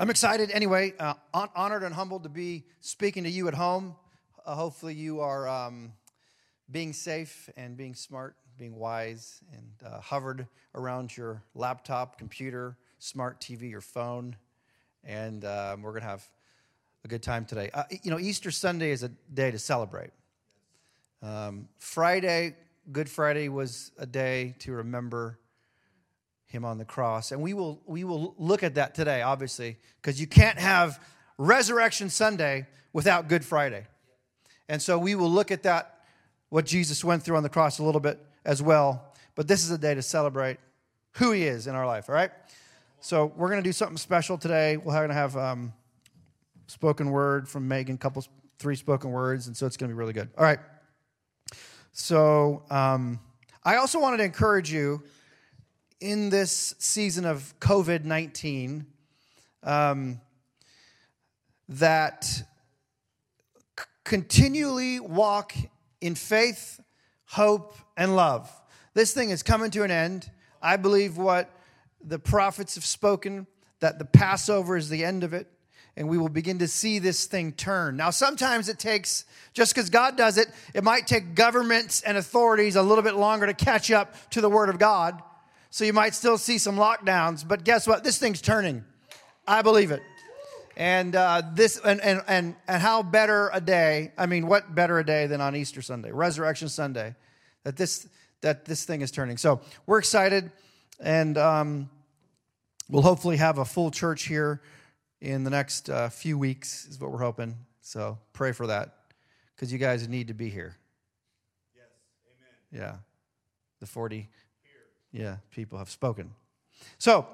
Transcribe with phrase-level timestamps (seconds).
[0.00, 3.96] I'm excited anyway, uh, honored and humbled to be speaking to you at home.
[4.46, 5.92] Uh, hopefully, you are um,
[6.70, 13.40] being safe and being smart, being wise, and uh, hovered around your laptop, computer, smart
[13.40, 14.36] TV, your phone.
[15.02, 16.24] And um, we're going to have
[17.04, 17.68] a good time today.
[17.74, 20.10] Uh, you know, Easter Sunday is a day to celebrate.
[21.24, 22.54] Um, Friday,
[22.92, 25.40] Good Friday, was a day to remember
[26.48, 27.30] him on the cross.
[27.30, 31.00] And we will, we will look at that today, obviously, because you can't have
[31.36, 33.86] Resurrection Sunday without Good Friday.
[34.68, 36.00] And so we will look at that,
[36.48, 39.14] what Jesus went through on the cross a little bit as well.
[39.34, 40.58] But this is a day to celebrate
[41.12, 42.30] who he is in our life, all right?
[43.00, 44.76] So we're going to do something special today.
[44.76, 45.72] We're going to have um,
[46.66, 48.24] spoken word from Megan, couple,
[48.58, 50.28] three spoken words, and so it's going to be really good.
[50.36, 50.58] All right.
[51.92, 53.20] So um,
[53.64, 55.02] I also wanted to encourage you
[56.00, 58.86] in this season of COVID 19
[59.62, 60.20] um,
[61.68, 62.44] that c-
[64.04, 65.54] continually walk
[66.00, 66.80] in faith,
[67.24, 68.50] hope, and love.
[68.94, 70.30] This thing is coming to an end.
[70.62, 71.50] I believe what
[72.02, 73.46] the prophets have spoken
[73.80, 75.48] that the Passover is the end of it
[75.96, 77.96] and we will begin to see this thing turn.
[77.96, 82.76] Now, sometimes it takes, just because God does it, it might take governments and authorities
[82.76, 85.20] a little bit longer to catch up to the Word of God.
[85.70, 88.02] So you might still see some lockdowns, but guess what?
[88.02, 88.84] This thing's turning.
[89.46, 90.02] I believe it.
[90.76, 94.12] And uh, this, and, and and and how better a day?
[94.16, 97.16] I mean, what better a day than on Easter Sunday, Resurrection Sunday,
[97.64, 98.06] that this
[98.42, 99.38] that this thing is turning.
[99.38, 100.52] So we're excited,
[101.00, 101.90] and um,
[102.88, 104.62] we'll hopefully have a full church here
[105.20, 106.86] in the next uh, few weeks.
[106.86, 107.56] Is what we're hoping.
[107.80, 108.94] So pray for that,
[109.56, 110.76] because you guys need to be here.
[111.74, 111.86] Yes,
[112.72, 112.82] amen.
[112.82, 112.96] Yeah,
[113.80, 114.28] the forty
[115.12, 116.30] yeah, people have spoken.
[116.98, 117.26] So,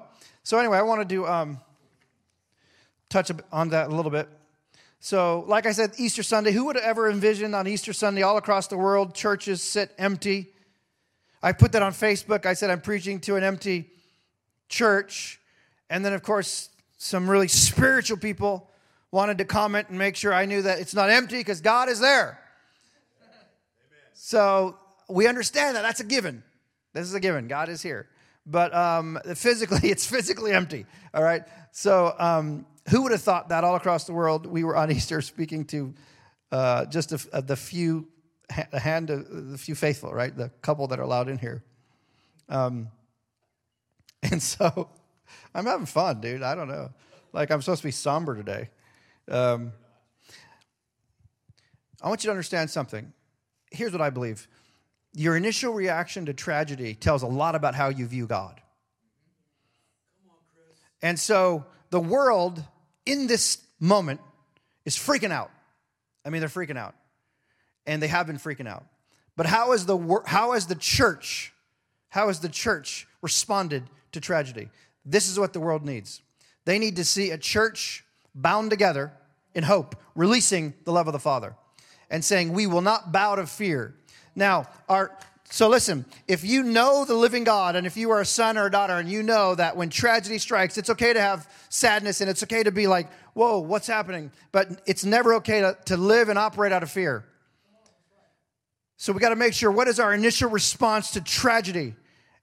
[0.43, 1.59] so anyway, I want to do um,
[3.09, 4.29] touch on that a little bit.
[4.99, 6.51] So, like I said, Easter Sunday.
[6.51, 10.47] Who would have ever envisioned on Easter Sunday, all across the world, churches sit empty?
[11.43, 12.45] I put that on Facebook.
[12.45, 13.91] I said I'm preaching to an empty
[14.67, 15.39] church,
[15.89, 18.69] and then of course some really spiritual people
[19.11, 21.99] wanted to comment and make sure I knew that it's not empty because God is
[21.99, 22.39] there.
[23.21, 23.45] Amen.
[24.13, 24.77] So
[25.07, 25.83] we understand that.
[25.83, 26.43] That's a given.
[26.95, 27.49] This is a given.
[27.49, 28.07] God is here.
[28.45, 30.85] But um, physically, it's physically empty.
[31.13, 31.43] All right.
[31.71, 35.21] So, um, who would have thought that all across the world we were on Easter
[35.21, 35.93] speaking to
[36.51, 38.07] uh, just a, a, the few,
[38.71, 40.35] a hand of the few faithful, right?
[40.35, 41.63] The couple that are allowed in here.
[42.47, 42.87] Um,
[44.23, 44.89] and so,
[45.53, 46.43] I'm having fun, dude.
[46.43, 46.91] I don't know.
[47.33, 48.69] Like I'm supposed to be somber today.
[49.29, 49.73] Um,
[52.01, 53.11] I want you to understand something.
[53.69, 54.47] Here's what I believe
[55.15, 58.61] your initial reaction to tragedy tells a lot about how you view God.
[61.01, 62.63] And so the world
[63.05, 64.19] in this moment
[64.83, 65.51] is freaking out.
[66.25, 66.95] I mean, they're freaking out.
[67.85, 68.83] And they have been freaking out.
[69.37, 71.53] But how is the how has the church
[72.09, 73.83] how has the church responded
[74.13, 74.69] to tragedy?
[75.05, 76.21] This is what the world needs.
[76.63, 79.11] They need to see a church bound together
[79.53, 81.55] in hope, releasing the love of the Father
[82.09, 83.95] and saying, "We will not bow to fear."
[84.35, 85.11] Now, our
[85.49, 88.65] so listen, if you know the living God and if you are a son or
[88.65, 92.29] a daughter and you know that when tragedy strikes, it's okay to have sadness and
[92.29, 94.31] it's okay to be like, whoa, what's happening?
[94.51, 97.25] But it's never okay to, to live and operate out of fear.
[98.97, 101.93] So we got to make sure what is our initial response to tragedy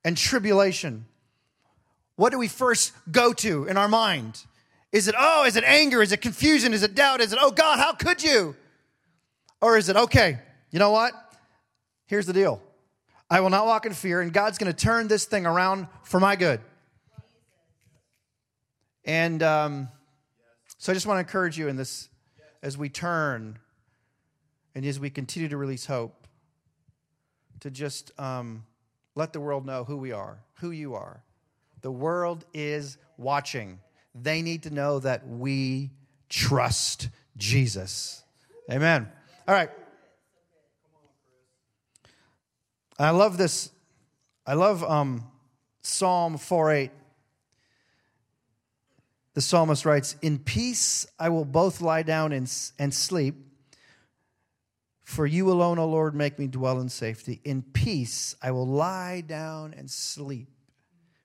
[0.04, 1.06] and tribulation?
[2.16, 4.44] What do we first go to in our mind?
[4.92, 6.02] Is it, oh, is it anger?
[6.02, 6.72] Is it confusion?
[6.72, 7.20] Is it doubt?
[7.20, 8.54] Is it, oh God, how could you?
[9.60, 10.38] Or is it, okay,
[10.70, 11.14] you know what?
[12.06, 12.60] Here's the deal
[13.30, 16.20] I will not walk in fear, and God's going to turn this thing around for
[16.20, 16.60] my good.
[19.04, 19.88] And um,
[20.78, 22.08] so I just want to encourage you in this
[22.62, 23.58] as we turn
[24.74, 26.26] and as we continue to release hope
[27.60, 28.64] to just um,
[29.14, 31.22] let the world know who we are, who you are.
[31.80, 33.80] The world is watching.
[34.14, 35.90] They need to know that we
[36.28, 38.22] trust Jesus.
[38.70, 39.10] Amen.
[39.48, 39.70] All right.
[43.02, 43.70] I love this.
[44.46, 45.24] I love um,
[45.82, 46.90] Psalm 4 8.
[49.34, 53.34] The psalmist writes, In peace I will both lie down and, and sleep.
[55.04, 57.40] For you alone, O Lord, make me dwell in safety.
[57.44, 60.48] In peace I will lie down and sleep.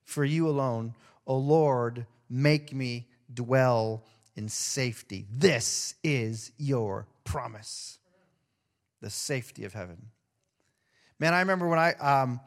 [0.04, 0.94] For you alone,
[1.26, 4.04] O Lord, make me dwell
[4.36, 5.26] in safety.
[5.30, 7.98] This is your promise
[9.00, 10.08] the safety of heaven.
[11.20, 12.40] Man, I remember when I, um,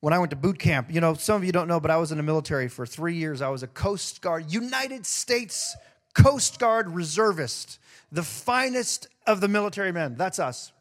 [0.00, 0.92] when I went to boot camp.
[0.92, 3.14] You know, some of you don't know, but I was in the military for three
[3.14, 3.42] years.
[3.42, 5.76] I was a Coast Guard, United States
[6.14, 7.78] Coast Guard reservist,
[8.10, 10.14] the finest of the military men.
[10.16, 10.72] That's us.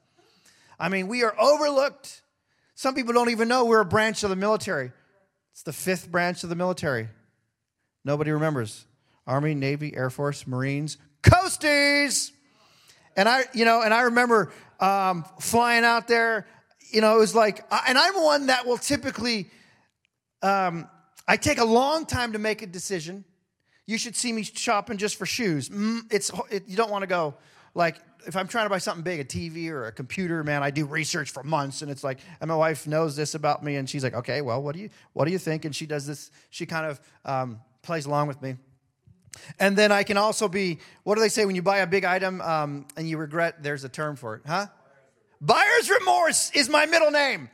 [0.80, 2.22] I mean, we are overlooked.
[2.76, 4.92] Some people don't even know we're a branch of the military.
[5.52, 7.10] It's the fifth branch of the military.
[8.04, 8.86] Nobody remembers.
[9.26, 12.32] Army, Navy, Air Force, Marines, Coasties.
[13.18, 16.46] And I, you know, and I remember um, flying out there.
[16.92, 19.50] You know, it was like, and I'm one that will typically,
[20.42, 20.88] um,
[21.28, 23.26] I take a long time to make a decision.
[23.86, 25.70] You should see me shopping just for shoes.
[25.70, 27.36] Mm, it's it, you don't want to go
[27.76, 30.72] like if I'm trying to buy something big, a TV or a computer, man, I
[30.72, 33.88] do research for months, and it's like, and my wife knows this about me, and
[33.88, 35.66] she's like, okay, well, what do you what do you think?
[35.66, 36.32] And she does this.
[36.50, 38.56] She kind of um, plays along with me.
[39.60, 42.06] And then I can also be, what do they say when you buy a big
[42.06, 43.62] item um, and you regret?
[43.62, 44.68] There's a term for it, huh?
[45.42, 47.50] Buyer's remorse is my middle name.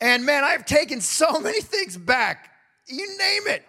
[0.00, 2.50] And man, I've taken so many things back.
[2.88, 3.64] You name it.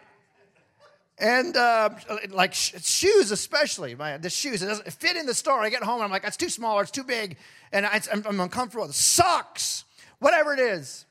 [1.20, 1.92] And uh,
[2.30, 5.62] like sh- shoes, especially my, the shoes, it doesn't fit in the store.
[5.62, 7.38] I get home and I'm like, that's too small or it's too big,
[7.72, 8.88] and I, I'm, I'm uncomfortable.
[8.88, 9.86] The socks,
[10.20, 11.06] whatever it is.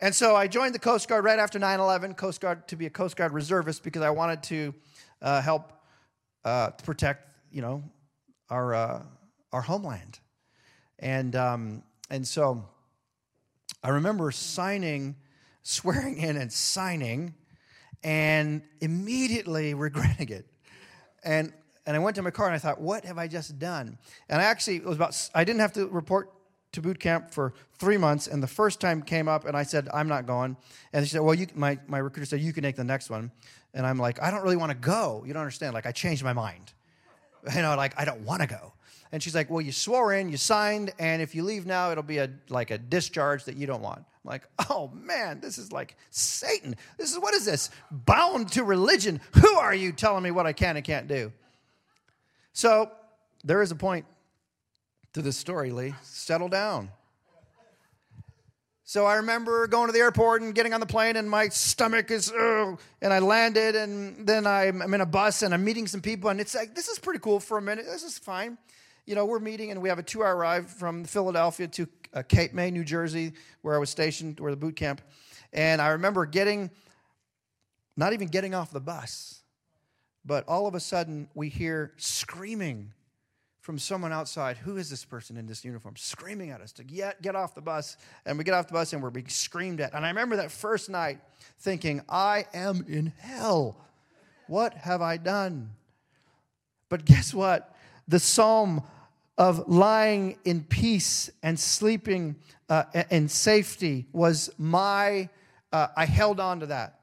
[0.00, 2.86] And so I joined the Coast Guard right after 9 11, Coast Guard to be
[2.86, 4.74] a Coast Guard reservist because I wanted to
[5.22, 5.72] uh, help
[6.44, 7.82] uh, protect, you know,
[8.48, 9.02] our, uh,
[9.52, 10.20] our homeland.
[11.04, 12.64] And, um, and so
[13.82, 15.16] I remember signing,
[15.62, 17.34] swearing in and signing,
[18.02, 20.46] and immediately regretting it.
[21.22, 21.52] And,
[21.86, 23.98] and I went to my car and I thought, what have I just done?
[24.30, 26.32] And I actually, it was about, I didn't have to report
[26.72, 29.88] to boot camp for three months, and the first time came up, and I said,
[29.94, 30.56] I'm not going.
[30.92, 33.30] And she said, Well, you, my, my recruiter said, You can take the next one.
[33.74, 35.22] And I'm like, I don't really want to go.
[35.24, 35.72] You don't understand.
[35.74, 36.72] Like, I changed my mind.
[37.54, 38.72] You know, like, I don't want to go.
[39.14, 42.02] And she's like, Well, you swore in, you signed, and if you leave now, it'll
[42.02, 44.00] be a, like a discharge that you don't want.
[44.00, 46.74] I'm like, Oh man, this is like Satan.
[46.98, 47.70] This is, what is this?
[47.92, 49.20] Bound to religion.
[49.40, 51.30] Who are you telling me what I can and can't do?
[52.54, 52.90] So
[53.44, 54.04] there is a point
[55.12, 55.94] to this story, Lee.
[56.02, 56.90] Settle down.
[58.82, 62.10] So I remember going to the airport and getting on the plane, and my stomach
[62.10, 66.00] is, and I landed, and then I'm, I'm in a bus and I'm meeting some
[66.00, 67.84] people, and it's like, this is pretty cool for a minute.
[67.86, 68.58] This is fine.
[69.06, 72.22] You know, we're meeting, and we have a two hour ride from Philadelphia to uh,
[72.22, 75.02] Cape May, New Jersey, where I was stationed, where the boot camp.
[75.52, 76.70] And I remember getting,
[77.98, 79.42] not even getting off the bus,
[80.24, 82.92] but all of a sudden we hear screaming
[83.60, 87.20] from someone outside, who is this person in this uniform, screaming at us to get,
[87.20, 87.98] get off the bus.
[88.24, 89.92] And we get off the bus and we're being screamed at.
[89.92, 91.18] And I remember that first night
[91.58, 93.76] thinking, I am in hell.
[94.46, 95.70] What have I done?
[96.88, 97.73] But guess what?
[98.08, 98.82] The psalm
[99.36, 102.36] of lying in peace and sleeping
[102.68, 105.28] uh, in safety was my,
[105.72, 107.00] uh, I held on to that.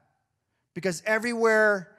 [0.74, 1.91] Because everywhere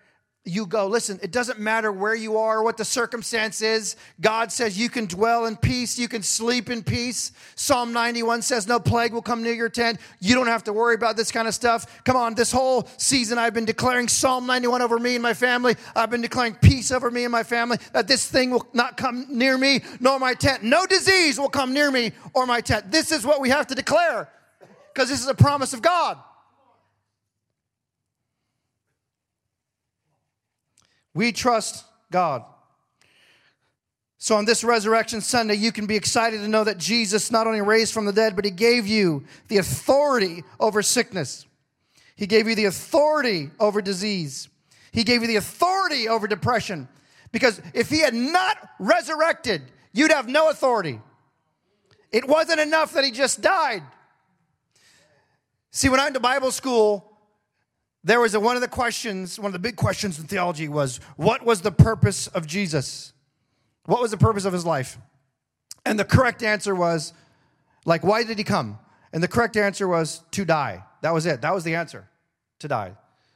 [0.45, 0.87] you go.
[0.87, 3.95] Listen, it doesn't matter where you are, what the circumstance is.
[4.19, 7.31] God says you can dwell in peace, you can sleep in peace.
[7.55, 9.99] Psalm 91 says no plague will come near your tent.
[10.19, 12.03] You don't have to worry about this kind of stuff.
[12.03, 15.75] Come on, this whole season I've been declaring Psalm 91 over me and my family.
[15.95, 19.25] I've been declaring peace over me and my family, that this thing will not come
[19.29, 20.61] near me nor my tent.
[20.61, 22.91] No disease will come near me or my tent.
[22.91, 24.29] This is what we have to declare
[24.93, 26.17] because this is a promise of God.
[31.13, 32.43] We trust God.
[34.17, 37.61] So on this Resurrection Sunday, you can be excited to know that Jesus not only
[37.61, 41.45] raised from the dead, but he gave you the authority over sickness.
[42.15, 44.47] He gave you the authority over disease.
[44.93, 46.87] He gave you the authority over depression.
[47.33, 51.01] Because if he had not resurrected, you'd have no authority.
[52.11, 53.83] It wasn't enough that he just died.
[55.71, 57.12] See, when I went to Bible school,
[58.03, 60.99] there was a, one of the questions, one of the big questions in theology was
[61.15, 63.13] what was the purpose of Jesus?
[63.85, 64.97] What was the purpose of his life?
[65.85, 67.13] And the correct answer was,
[67.85, 68.79] like, why did he come?
[69.11, 70.83] And the correct answer was to die.
[71.01, 71.41] That was it.
[71.41, 72.07] That was the answer.
[72.59, 72.93] To die.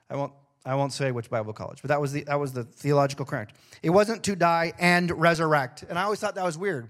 [0.10, 0.34] I won't
[0.66, 3.56] I won't say which Bible college, but that was the that was the theological correct.
[3.84, 5.84] It wasn't to die and resurrect.
[5.84, 6.90] And I always thought that was weird.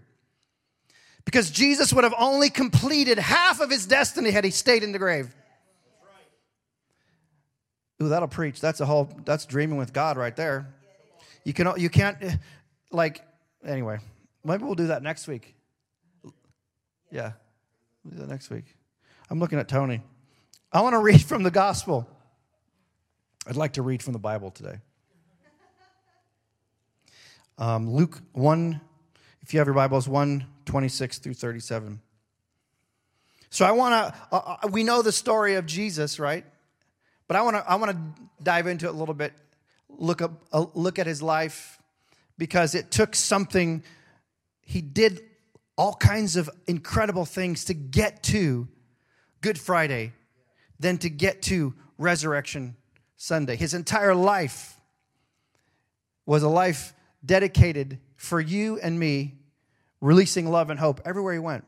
[1.25, 5.00] Because Jesus would have only completed half of his destiny had he stayed in the
[5.00, 5.36] grave.
[8.01, 8.62] Ooh, that'll preach.
[8.62, 9.10] That's a whole.
[9.25, 10.74] That's dreaming with God right there.
[11.44, 11.72] You can.
[11.77, 12.18] You can't.
[12.92, 13.22] Like
[13.66, 14.00] anyway.
[14.44, 15.56] Maybe we'll do that next week.
[17.12, 17.34] Yeah,
[18.04, 18.63] we'll do that next week.
[19.30, 20.01] I'm looking at Tony.
[20.72, 22.08] I want to read from the gospel.
[23.46, 24.80] I'd like to read from the Bible today.
[27.58, 28.80] Um, Luke 1,
[29.42, 32.00] if you have your Bibles, 1 26 through 37.
[33.50, 36.46] So I want to, uh, uh, we know the story of Jesus, right?
[37.27, 39.34] But I want to, I want to dive into it a little bit,
[39.89, 41.81] look up, uh, look at his life,
[42.38, 43.84] because it took something.
[44.62, 45.22] He did
[45.77, 48.67] all kinds of incredible things to get to
[49.41, 50.13] Good Friday,
[50.79, 52.75] then to get to Resurrection
[53.17, 53.55] Sunday.
[53.55, 54.79] His entire life
[56.25, 56.93] was a life
[57.25, 59.36] dedicated for you and me,
[60.01, 61.65] releasing love and hope everywhere he went.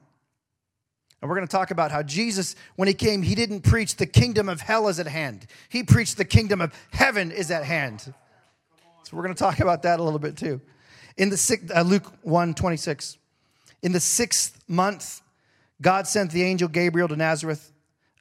[1.22, 4.06] And we're going to talk about how Jesus, when he came, he didn't preach the
[4.06, 5.48] kingdom of hell is at hand.
[5.68, 8.14] He preached the kingdom of heaven is at hand.
[9.04, 10.62] So we're going to talk about that a little bit too.
[11.18, 13.18] In the uh, Luke 1 26.
[13.82, 15.22] In the sixth month,
[15.82, 17.72] God sent the angel Gabriel to Nazareth,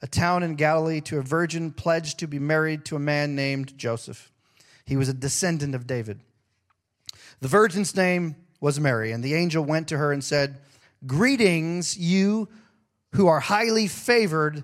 [0.01, 3.77] a town in Galilee, to a virgin pledged to be married to a man named
[3.77, 4.31] Joseph.
[4.85, 6.21] He was a descendant of David.
[7.41, 10.59] The virgin's name was Mary, and the angel went to her and said,
[11.05, 12.49] Greetings, you
[13.13, 14.63] who are highly favored,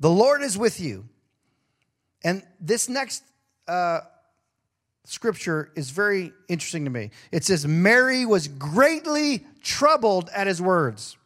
[0.00, 1.08] the Lord is with you.
[2.24, 3.24] And this next
[3.66, 4.00] uh,
[5.04, 7.10] scripture is very interesting to me.
[7.30, 11.16] It says, Mary was greatly troubled at his words,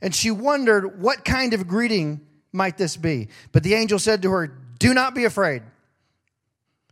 [0.00, 2.20] and she wondered what kind of greeting
[2.52, 3.28] might this be.
[3.52, 4.46] But the angel said to her,
[4.78, 5.62] Do not be afraid.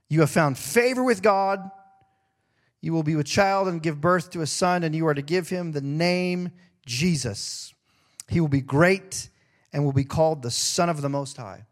[0.09, 1.71] You have found favor with God.
[2.81, 5.23] You will be with child and give birth to a son, and you are to
[5.23, 6.53] give him the name
[6.87, 7.74] Jesus.
[8.29, 9.29] He will be great
[9.73, 11.67] and will be called the Son of the Most High.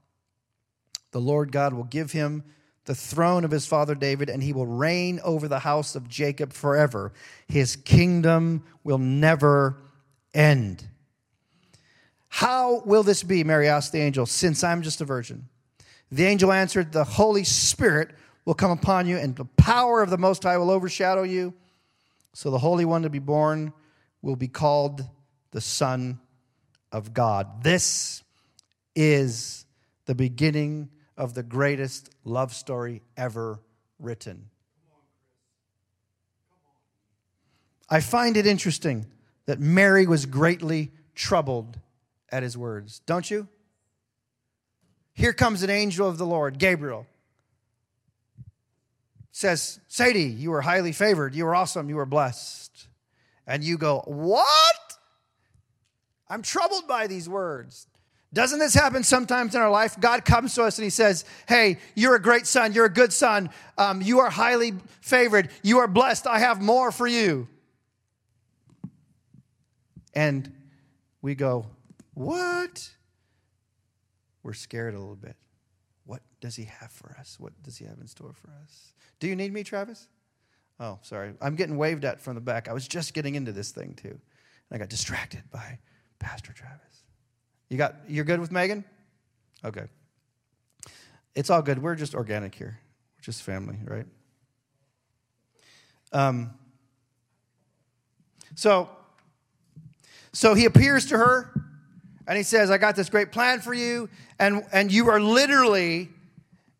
[1.12, 2.44] The Lord God will give him
[2.84, 6.52] the throne of his father David, and he will reign over the house of Jacob
[6.52, 7.12] forever.
[7.46, 9.76] His kingdom will never
[10.34, 10.84] end.
[12.28, 13.44] How will this be?
[13.44, 15.48] Mary asked the angel, since I'm just a virgin.
[16.10, 18.10] The angel answered, The Holy Spirit
[18.44, 21.54] will come upon you, and the power of the Most High will overshadow you.
[22.32, 23.72] So the Holy One to be born
[24.22, 25.06] will be called
[25.52, 26.18] the Son
[26.92, 27.64] of God.
[27.64, 28.22] This
[28.94, 29.64] is
[30.06, 33.60] the beginning of the greatest love story ever
[33.98, 34.50] written.
[37.88, 39.06] I find it interesting
[39.46, 41.78] that Mary was greatly troubled
[42.30, 43.48] at his words, don't you?
[45.12, 47.06] Here comes an angel of the Lord, Gabriel.
[49.30, 51.34] Says, Sadie, you are highly favored.
[51.34, 51.88] You are awesome.
[51.88, 52.88] You are blessed.
[53.46, 54.46] And you go, What?
[56.32, 57.86] I'm troubled by these words.
[58.32, 60.00] Doesn't this happen sometimes in our life?
[60.00, 62.72] God comes to us and He says, Hey, you're a great son.
[62.72, 63.50] You're a good son.
[63.76, 64.72] Um, you are highly
[65.02, 65.50] favored.
[65.62, 66.26] You are blessed.
[66.26, 67.48] I have more for you.
[70.14, 70.50] And
[71.20, 71.66] we go,
[72.14, 72.88] What?
[74.42, 75.36] We're scared a little bit.
[76.06, 77.36] What does He have for us?
[77.38, 78.94] What does He have in store for us?
[79.20, 80.08] Do you need me, Travis?
[80.80, 81.34] Oh, sorry.
[81.42, 82.68] I'm getting waved at from the back.
[82.70, 84.08] I was just getting into this thing too.
[84.08, 84.18] And
[84.72, 85.78] I got distracted by
[86.22, 87.04] Pastor Travis.
[87.68, 88.84] You got you're good with Megan?
[89.64, 89.84] Okay.
[91.34, 91.82] It's all good.
[91.82, 92.78] We're just organic here.
[93.16, 94.06] We're just family, right?
[96.12, 96.54] Um
[98.54, 98.88] so
[100.32, 101.52] so he appears to her
[102.26, 106.08] and he says, I got this great plan for you, and, and you are literally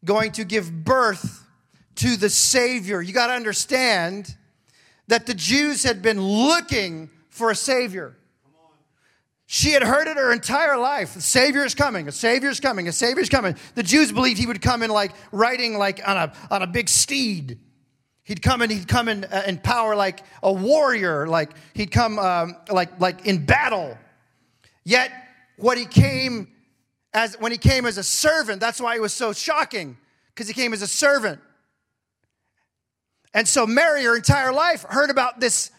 [0.05, 1.47] going to give birth
[1.97, 3.03] to the Savior.
[3.03, 4.37] You got to understand
[5.09, 8.17] that the Jews had been looking for a Savior.
[9.55, 11.13] She had heard it her entire life.
[11.13, 12.09] The Savior is coming.
[12.09, 12.89] A Savior is coming.
[12.89, 13.55] A Savior is coming.
[13.75, 16.89] The Jews believed he would come in like riding like on a, on a big
[16.89, 17.59] steed.
[18.25, 22.19] He'd come and he'd come in, uh, in power like a warrior, like he'd come
[22.19, 23.99] um, like, like in battle.
[24.85, 25.13] Yet,
[25.59, 26.49] what he came
[27.13, 30.55] as, when he came as a servant, that's why he was so shocking, because he
[30.55, 31.43] came as a servant.
[33.35, 35.71] And so Mary, her entire life, heard about this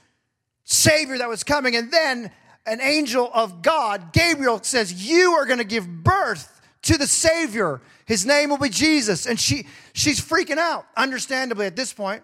[0.64, 1.76] Savior that was coming.
[1.76, 2.32] And then
[2.66, 7.82] an angel of God, Gabriel, says, You are going to give birth to the Savior.
[8.06, 9.26] His name will be Jesus.
[9.26, 12.24] And she, she's freaking out, understandably, at this point.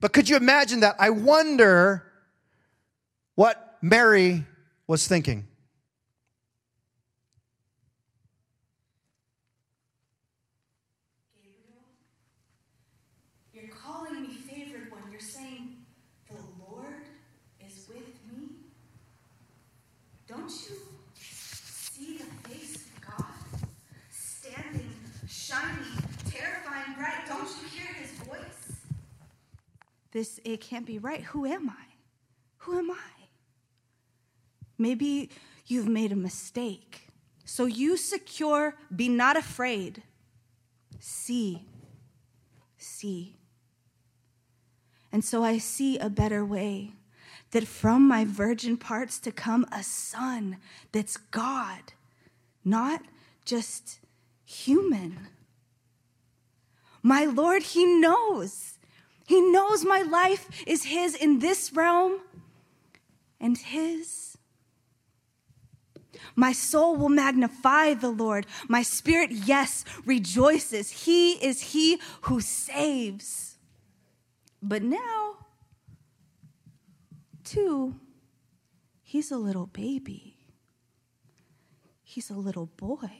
[0.00, 0.96] But could you imagine that?
[0.98, 2.04] I wonder
[3.34, 4.44] what Mary
[4.86, 5.46] was thinking.
[30.12, 31.22] This, it can't be right.
[31.22, 31.84] Who am I?
[32.58, 33.28] Who am I?
[34.78, 35.30] Maybe
[35.66, 37.08] you've made a mistake.
[37.44, 40.02] So you secure, be not afraid.
[40.98, 41.64] See,
[42.78, 43.36] see.
[45.12, 46.92] And so I see a better way
[47.50, 50.58] that from my virgin parts to come a son
[50.92, 51.92] that's God,
[52.64, 53.02] not
[53.44, 53.98] just
[54.44, 55.28] human.
[57.02, 58.69] My Lord, He knows.
[59.30, 62.18] He knows my life is His in this realm
[63.38, 64.36] and His.
[66.34, 68.44] My soul will magnify the Lord.
[68.66, 71.04] My spirit, yes, rejoices.
[71.04, 73.56] He is He who saves.
[74.60, 75.36] But now,
[77.44, 77.94] too,
[79.04, 80.38] He's a little baby.
[82.02, 83.12] He's a little boy.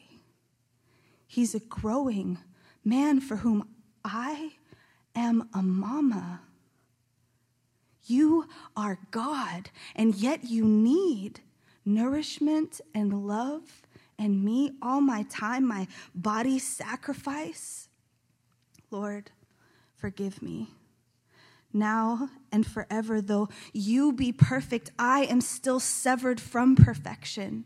[1.29, 2.39] He's a growing
[2.85, 3.69] man for whom
[4.05, 4.55] I
[5.15, 6.41] am a mama.
[8.05, 11.41] You are God, and yet you need
[11.85, 13.83] nourishment and love
[14.19, 17.89] and me all my time, my body sacrifice.
[18.91, 19.31] Lord,
[19.95, 20.69] forgive me.
[21.73, 27.65] Now and forever, though you be perfect, I am still severed from perfection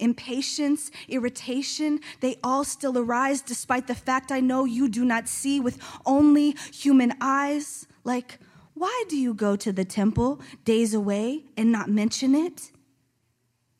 [0.00, 5.60] impatience, irritation, they all still arise despite the fact I know you do not see
[5.60, 7.86] with only human eyes.
[8.04, 8.38] Like,
[8.74, 12.72] why do you go to the temple days away and not mention it?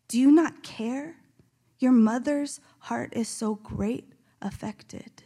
[0.09, 1.17] Do you not care?
[1.79, 4.13] Your mother's heart is so great
[4.43, 5.23] affected.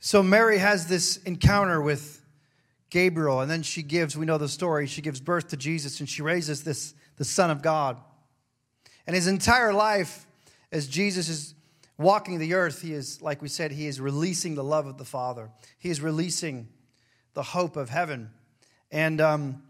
[0.00, 2.24] So Mary has this encounter with
[2.90, 6.08] Gabriel, and then she gives, we know the story, she gives birth to Jesus and
[6.08, 7.96] she raises this, the Son of God.
[9.06, 10.26] And his entire life,
[10.72, 11.54] as Jesus is
[11.98, 15.04] walking the earth, he is, like we said, he is releasing the love of the
[15.04, 15.50] Father.
[15.78, 16.68] He is releasing
[17.34, 18.30] the hope of heaven.
[18.90, 19.62] And um,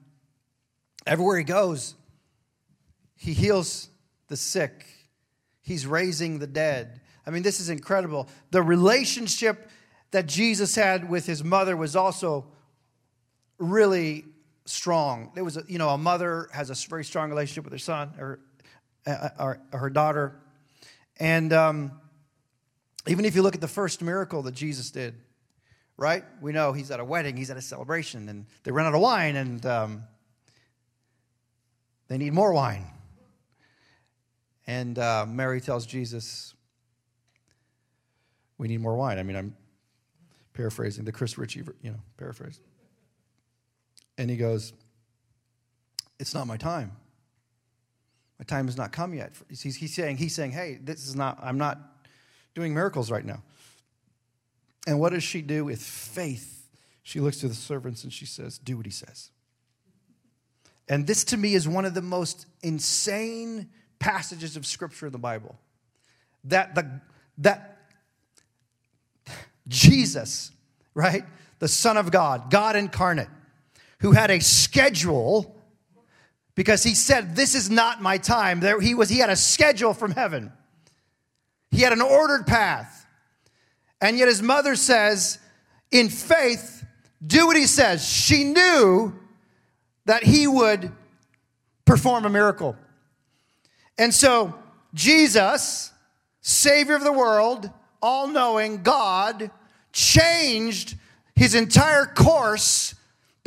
[1.06, 1.94] everywhere he goes,
[3.16, 3.90] he heals
[4.28, 4.86] the sick,
[5.60, 7.00] he's raising the dead.
[7.26, 8.28] I mean, this is incredible.
[8.50, 9.68] The relationship
[10.10, 12.46] that Jesus had with his mother was also
[13.60, 14.24] really
[14.64, 15.30] strong.
[15.34, 18.12] There was, a, you know, a mother has a very strong relationship with her son
[18.18, 18.40] or,
[19.06, 20.40] uh, or, or her daughter,
[21.18, 21.92] and um,
[23.06, 25.14] even if you look at the first miracle that Jesus did,
[25.96, 26.24] right?
[26.40, 29.00] We know he's at a wedding, he's at a celebration, and they run out of
[29.00, 30.04] wine, and um,
[32.08, 32.86] they need more wine.
[34.66, 36.54] And uh, Mary tells Jesus,
[38.56, 39.56] "We need more wine." I mean, I'm
[40.54, 42.60] paraphrasing the Chris Ritchie, you know, paraphrase.
[44.20, 44.74] And he goes,
[46.18, 46.92] It's not my time.
[48.38, 49.32] My time has not come yet.
[49.48, 51.78] He's, he's, saying, he's saying, Hey, this is not, I'm not
[52.54, 53.42] doing miracles right now.
[54.86, 56.68] And what does she do with faith?
[57.02, 59.30] She looks to the servants and she says, Do what he says.
[60.86, 65.18] And this to me is one of the most insane passages of scripture in the
[65.18, 65.58] Bible.
[66.44, 67.00] That the
[67.38, 67.78] that
[69.66, 70.50] Jesus,
[70.92, 71.24] right?
[71.58, 73.28] The Son of God, God incarnate,
[74.00, 75.56] who had a schedule
[76.54, 78.60] because he said, This is not my time.
[78.60, 80.52] There, he, was, he had a schedule from heaven,
[81.70, 83.06] he had an ordered path.
[84.02, 85.38] And yet his mother says,
[85.90, 86.84] In faith,
[87.24, 88.06] do what he says.
[88.06, 89.14] She knew
[90.06, 90.90] that he would
[91.84, 92.76] perform a miracle.
[93.98, 94.54] And so,
[94.94, 95.92] Jesus,
[96.40, 99.50] Savior of the world, all knowing God,
[99.92, 100.96] changed
[101.34, 102.94] his entire course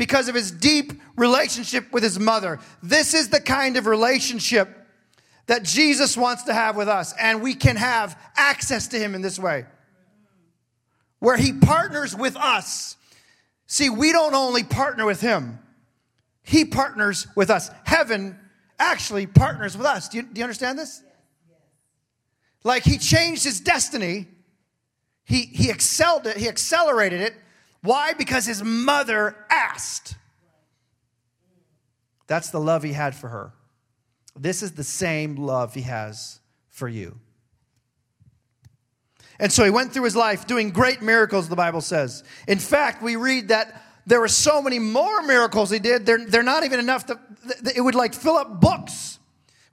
[0.03, 2.59] because of his deep relationship with his mother.
[2.81, 4.67] This is the kind of relationship
[5.45, 9.21] that Jesus wants to have with us, and we can have access to him in
[9.21, 9.63] this way,
[11.19, 12.97] where he partners with us.
[13.65, 15.59] See, we don't only partner with him,
[16.41, 17.69] he partners with us.
[17.85, 18.37] Heaven
[18.77, 20.09] actually partners with us.
[20.09, 21.01] Do you, do you understand this?
[22.65, 24.27] Like he changed his destiny,
[25.23, 27.35] he, he excelled it, he accelerated it
[27.83, 28.13] why?
[28.13, 30.15] Because his mother asked.
[32.27, 33.53] That's the love he had for her.
[34.35, 37.19] This is the same love he has for you.
[39.39, 42.23] And so he went through his life doing great miracles, the Bible says.
[42.47, 46.43] In fact, we read that there were so many more miracles he did, they're, they're
[46.43, 47.19] not even enough to,
[47.75, 49.19] it would like fill up books.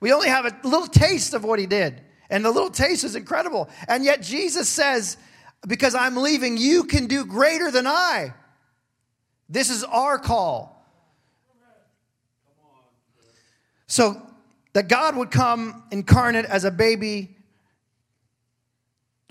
[0.01, 2.01] We only have a little taste of what he did.
[2.31, 3.69] And the little taste is incredible.
[3.89, 5.17] And yet Jesus says,
[5.67, 8.35] because I'm leaving, you can do greater than I.
[9.49, 10.77] This is our call.
[13.87, 14.23] So
[14.73, 17.37] that God would come incarnate as a baby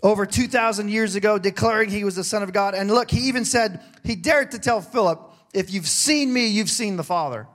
[0.03, 2.73] over 2,000 years ago, declaring he was the Son of God.
[2.73, 5.19] And look, he even said, he dared to tell Philip,
[5.53, 7.47] if you've seen me, you've seen the Father.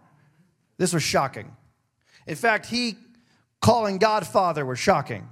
[0.78, 1.54] This was shocking.
[2.26, 2.96] In fact, he
[3.60, 5.28] calling God Father was shocking.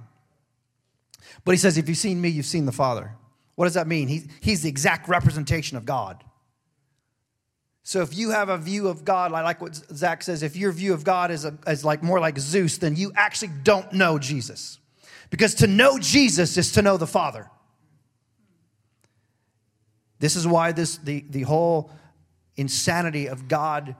[1.45, 3.15] But he says, if you've seen me, you've seen the Father.
[3.55, 4.07] What does that mean?
[4.07, 6.23] He, he's the exact representation of God.
[7.83, 10.93] So if you have a view of God, like what Zach says, if your view
[10.93, 14.79] of God is, a, is like more like Zeus, then you actually don't know Jesus.
[15.29, 17.49] Because to know Jesus is to know the Father.
[20.19, 21.91] This is why this the, the whole
[22.55, 23.95] insanity of God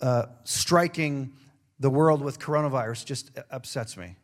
[0.00, 1.34] uh, striking
[1.78, 4.16] the world with coronavirus just upsets me.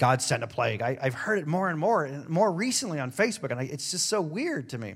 [0.00, 0.80] God sent a plague.
[0.80, 3.90] I, have heard it more and more, and more recently on Facebook, and I, it's
[3.90, 4.94] just so weird to me.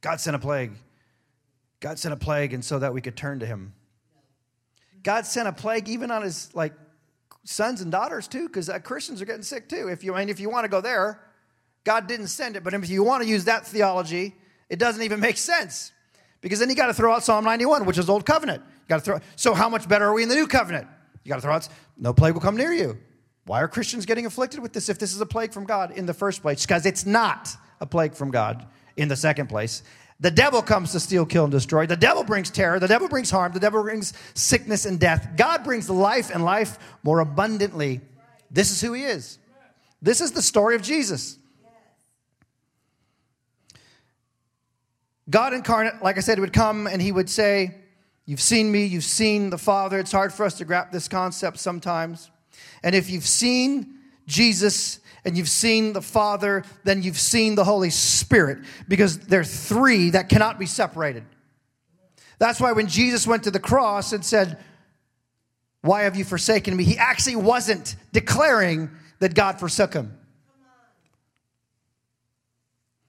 [0.00, 0.72] God sent a plague.
[1.80, 3.74] God sent a plague, and so that we could turn to Him.
[5.02, 6.72] God sent a plague even on His like
[7.44, 9.88] sons and daughters too, because uh, Christians are getting sick too.
[9.88, 11.20] If you mean, if you want to go there,
[11.84, 14.34] God didn't send it, but if you want to use that theology,
[14.70, 15.92] it doesn't even make sense,
[16.40, 18.62] because then you got to throw out Psalm 91, which is Old Covenant.
[18.64, 19.18] You got to throw.
[19.36, 20.86] So how much better are we in the New Covenant?
[21.22, 21.68] You got to throw out.
[21.98, 22.98] No plague will come near you.
[23.44, 26.06] Why are Christians getting afflicted with this if this is a plague from God in
[26.06, 26.62] the first place?
[26.64, 27.50] Because it's not
[27.80, 29.82] a plague from God in the second place.
[30.20, 31.84] The devil comes to steal, kill, and destroy.
[31.86, 32.78] The devil brings terror.
[32.78, 33.52] The devil brings harm.
[33.52, 35.30] The devil brings sickness and death.
[35.36, 38.00] God brings life and life more abundantly.
[38.48, 39.38] This is who he is.
[40.00, 41.38] This is the story of Jesus.
[45.28, 47.76] God incarnate, like I said, would come and he would say,
[48.24, 49.98] You've seen me, you've seen the Father.
[49.98, 52.30] It's hard for us to grasp this concept sometimes.
[52.82, 57.90] And if you've seen Jesus and you've seen the Father, then you've seen the Holy
[57.90, 61.24] Spirit because they're three that cannot be separated.
[62.38, 64.58] That's why when Jesus went to the cross and said,
[65.82, 66.84] Why have you forsaken me?
[66.84, 70.18] He actually wasn't declaring that God forsook him.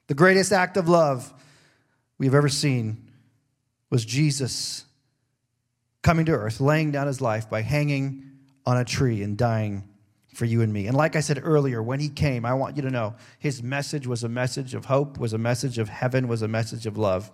[0.06, 1.32] The greatest act of love
[2.18, 3.10] we've ever seen
[3.90, 4.84] was Jesus
[6.02, 8.22] coming to earth, laying down his life by hanging
[8.66, 9.84] on a tree and dying
[10.34, 10.86] for you and me.
[10.86, 14.06] And like I said earlier, when he came, I want you to know his message
[14.06, 17.30] was a message of hope, was a message of heaven, was a message of love.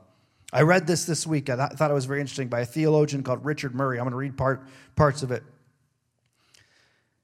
[0.53, 1.49] I read this this week.
[1.49, 3.99] I thought it was very interesting by a theologian called Richard Murray.
[3.99, 4.67] I'm going to read part,
[4.97, 5.43] parts of it.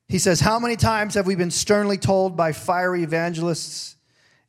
[0.09, 3.97] He says, How many times have we been sternly told by fiery evangelists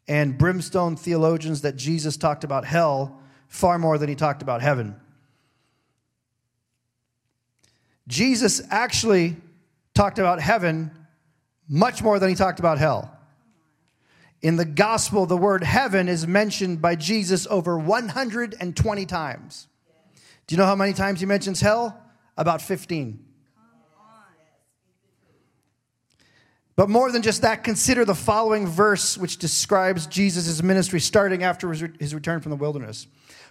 [0.08, 4.96] and brimstone theologians that Jesus talked about hell far more than he talked about heaven?
[8.08, 9.36] Jesus actually
[9.97, 10.91] talked about heaven
[11.67, 13.12] much more than he talked about hell.
[14.43, 19.67] In the gospel, the word heaven is mentioned by Jesus over 120 times.
[20.45, 21.99] Do you know how many times he mentions hell?
[22.38, 23.25] About 15.
[26.75, 31.73] But more than just that, consider the following verse, which describes Jesus' ministry starting after
[31.73, 33.07] his return from the wilderness.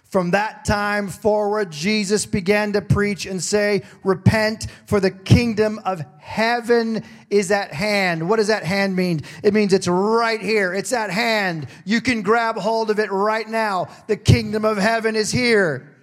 [0.09, 6.01] From that time forward, Jesus began to preach and say, Repent, for the kingdom of
[6.19, 8.29] heaven is at hand.
[8.29, 9.21] What does that hand mean?
[9.43, 11.67] It means it's right here, it's at hand.
[11.83, 13.89] You can grab hold of it right now.
[14.07, 15.93] The kingdom of heaven is here.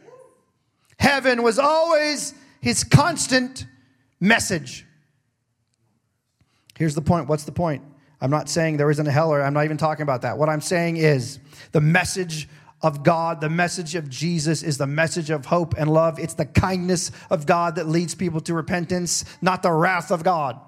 [0.99, 3.67] Heaven was always his constant
[4.21, 4.87] message.
[6.77, 7.29] Here's the point.
[7.29, 7.83] What's the point?
[8.21, 10.37] I'm not saying there isn't a hell, or I'm not even talking about that.
[10.37, 11.39] What I'm saying is
[11.73, 12.49] the message
[12.85, 16.19] of God, the message of Jesus is the message of hope and love.
[16.19, 20.61] It's the kindness of God that leads people to repentance, not the wrath of God.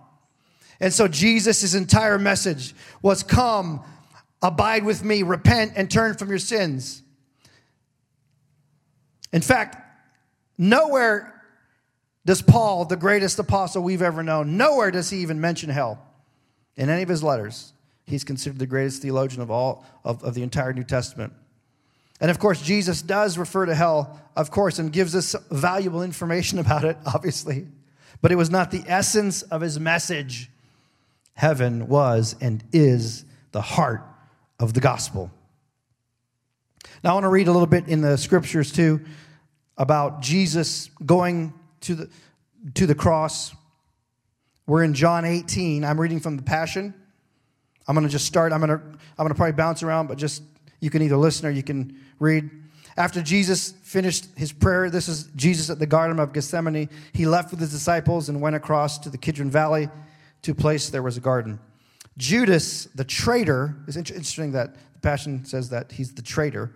[0.81, 3.85] And so Jesus' entire message was come,
[4.41, 7.03] abide with me, repent, and turn from your sins.
[9.31, 9.77] In fact,
[10.57, 11.35] nowhere
[12.25, 16.03] does Paul, the greatest apostle we've ever known, nowhere does he even mention hell
[16.77, 17.75] in any of his letters.
[18.07, 21.35] He's considered the greatest theologian of all of, of the entire New Testament.
[22.21, 26.59] And of course, Jesus does refer to hell, of course, and gives us valuable information
[26.65, 27.67] about it, obviously.
[28.23, 30.51] But it was not the essence of his message.
[31.35, 34.03] Heaven was and is the heart
[34.59, 35.31] of the gospel.
[37.05, 39.01] Now, I want to read a little bit in the scriptures too
[39.77, 41.53] about Jesus going
[41.83, 42.11] to the,
[42.75, 43.55] to the cross.
[44.67, 45.85] We're in John 18.
[45.85, 46.95] I'm reading from the Passion.
[47.87, 48.53] I'm going to just start.
[48.53, 50.43] I'm going to, I'm going to probably bounce around, but just
[50.81, 52.51] you can either listen or you can read.
[52.97, 56.89] After Jesus finished his prayer, this is Jesus at the Garden of Gethsemane.
[57.13, 59.91] He left with his disciples and went across to the Kidron Valley
[60.43, 61.59] to a place there was a garden.
[62.17, 66.71] Judas, the traitor, is interesting that the Passion says that he's the traitor,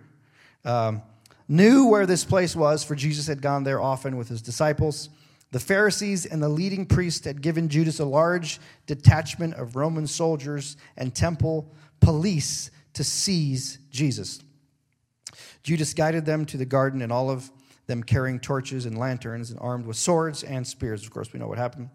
[0.63, 1.01] um,
[1.47, 5.09] knew where this place was, for Jesus had gone there often with his disciples.
[5.51, 10.77] The Pharisees and the leading priests had given Judas a large detachment of Roman soldiers
[10.97, 14.41] and temple police to seize Jesus.
[15.63, 17.51] Judas guided them to the garden, and all of
[17.87, 21.03] them carrying torches and lanterns and armed with swords and spears.
[21.03, 21.89] Of course, we know what happened.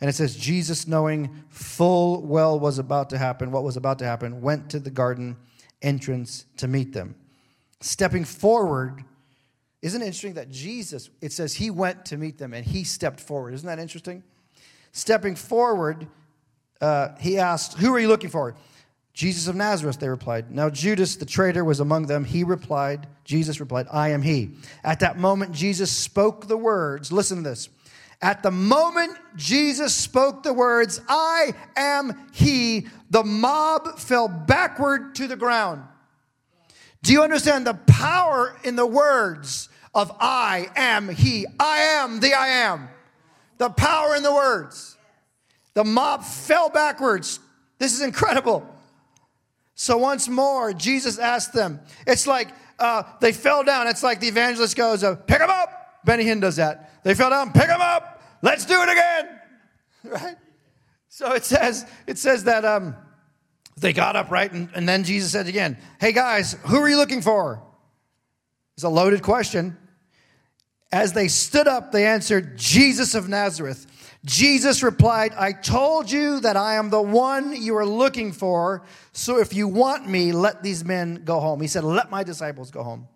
[0.00, 4.04] And it says, Jesus, knowing full well was about to happen, what was about to
[4.04, 5.36] happen, went to the garden
[5.82, 7.16] entrance to meet them.
[7.80, 9.04] Stepping forward,
[9.82, 13.20] isn't it interesting that Jesus, it says he went to meet them and he stepped
[13.20, 13.54] forward?
[13.54, 14.22] Isn't that interesting?
[14.92, 16.06] Stepping forward,
[16.80, 18.54] uh, he asked, Who are you looking for?
[19.18, 20.52] Jesus of Nazareth, they replied.
[20.52, 22.24] Now Judas the traitor was among them.
[22.24, 24.52] He replied, Jesus replied, I am he.
[24.84, 27.10] At that moment, Jesus spoke the words.
[27.10, 27.68] Listen to this.
[28.22, 35.26] At the moment Jesus spoke the words, I am he, the mob fell backward to
[35.26, 35.82] the ground.
[37.02, 41.44] Do you understand the power in the words of I am he?
[41.58, 42.88] I am the I am.
[43.56, 44.96] The power in the words.
[45.74, 47.40] The mob fell backwards.
[47.80, 48.77] This is incredible.
[49.80, 51.78] So once more, Jesus asked them.
[52.04, 52.48] It's like
[52.80, 53.86] uh, they fell down.
[53.86, 57.04] It's like the evangelist goes, uh, "Pick them up." Benny Hinn does that.
[57.04, 57.52] They fell down.
[57.52, 58.20] Pick them up.
[58.42, 59.34] Let's do it again.
[60.04, 60.36] Right.
[61.08, 62.94] So it says it says that um,
[63.76, 66.96] they got up right, and, and then Jesus said again, "Hey guys, who are you
[66.96, 67.62] looking for?"
[68.74, 69.76] It's a loaded question.
[70.90, 73.86] As they stood up, they answered, "Jesus of Nazareth."
[74.24, 78.82] Jesus replied, I told you that I am the one you are looking for.
[79.12, 81.60] So if you want me, let these men go home.
[81.60, 83.06] He said, Let my disciples go home.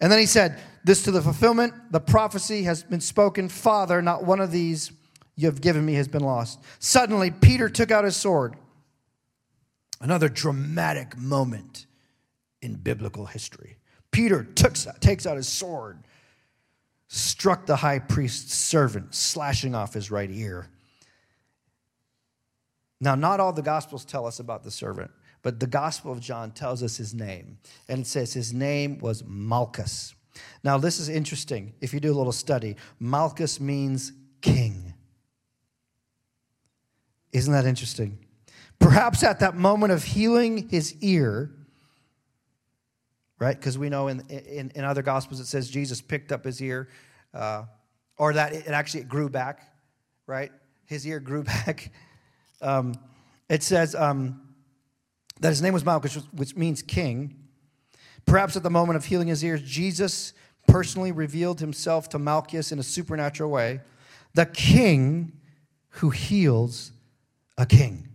[0.00, 3.48] And then he said, This to the fulfillment, the prophecy has been spoken.
[3.48, 4.90] Father, not one of these
[5.36, 6.60] you have given me has been lost.
[6.80, 8.56] Suddenly, Peter took out his sword.
[10.00, 11.86] Another dramatic moment
[12.60, 13.76] in biblical history.
[14.10, 15.98] Peter took, takes out his sword
[17.08, 20.68] struck the high priest's servant, slashing off his right ear.
[23.00, 25.10] Now, not all the Gospels tell us about the servant,
[25.42, 27.58] but the Gospel of John tells us his name.
[27.88, 30.14] And it says his name was Malchus.
[30.64, 31.74] Now, this is interesting.
[31.80, 34.94] If you do a little study, Malchus means king.
[37.32, 38.18] Isn't that interesting?
[38.78, 41.50] Perhaps at that moment of healing his ear,
[43.38, 43.56] right?
[43.56, 46.88] Because we know in, in, in, other gospels it says Jesus picked up his ear,
[47.34, 47.64] uh,
[48.18, 49.60] or that it, actually it grew back,
[50.26, 50.50] right?
[50.86, 51.92] His ear grew back.
[52.62, 52.94] Um,
[53.48, 54.40] it says um,
[55.40, 57.36] that his name was Malchus, which means king.
[58.24, 60.32] Perhaps at the moment of healing his ears, Jesus
[60.66, 63.80] personally revealed himself to Malchus in a supernatural way,
[64.34, 65.32] the king
[65.90, 66.92] who heals
[67.56, 68.08] a king.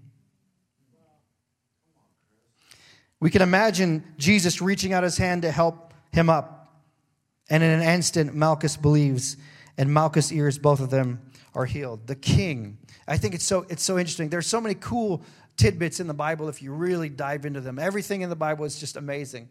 [3.21, 6.73] We can imagine Jesus reaching out his hand to help him up.
[7.49, 9.37] And in an instant, Malchus believes,
[9.77, 11.21] and Malchus' ears, both of them,
[11.53, 12.07] are healed.
[12.07, 12.77] The king.
[13.07, 14.29] I think it's so, it's so interesting.
[14.29, 15.21] There's so many cool
[15.55, 17.77] tidbits in the Bible if you really dive into them.
[17.77, 19.49] Everything in the Bible is just amazing.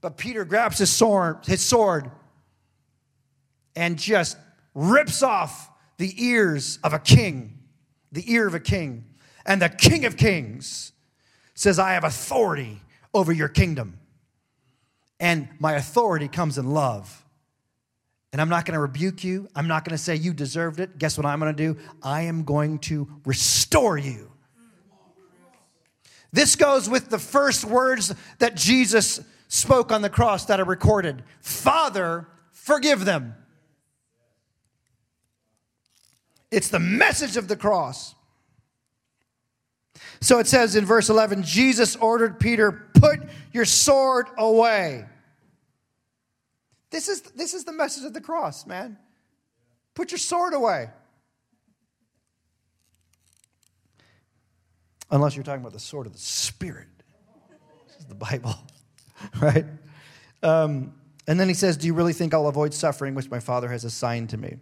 [0.00, 2.10] But Peter grabs his sword, his sword
[3.74, 4.36] and just
[4.74, 7.58] rips off the ears of a king,
[8.12, 9.04] the ear of a king.
[9.44, 10.92] And the king of kings
[11.60, 12.80] says, I have authority
[13.12, 13.98] over your kingdom.
[15.20, 17.22] And my authority comes in love.
[18.32, 19.46] And I'm not going to rebuke you.
[19.54, 20.96] I'm not going to say you deserved it.
[20.96, 21.78] Guess what I'm going to do?
[22.02, 24.32] I am going to restore you.
[26.32, 31.24] This goes with the first words that Jesus spoke on the cross that are recorded
[31.42, 33.34] Father, forgive them.
[36.50, 38.14] It's the message of the cross.
[40.20, 43.20] So it says in verse 11 Jesus ordered Peter, Put
[43.52, 45.06] your sword away.
[46.90, 48.98] This is, this is the message of the cross, man.
[49.94, 50.90] Put your sword away.
[55.10, 56.88] Unless you're talking about the sword of the Spirit.
[57.86, 58.54] This is the Bible,
[59.40, 59.66] right?
[60.42, 60.94] Um,
[61.26, 63.84] and then he says, Do you really think I'll avoid suffering which my Father has
[63.84, 64.58] assigned to me?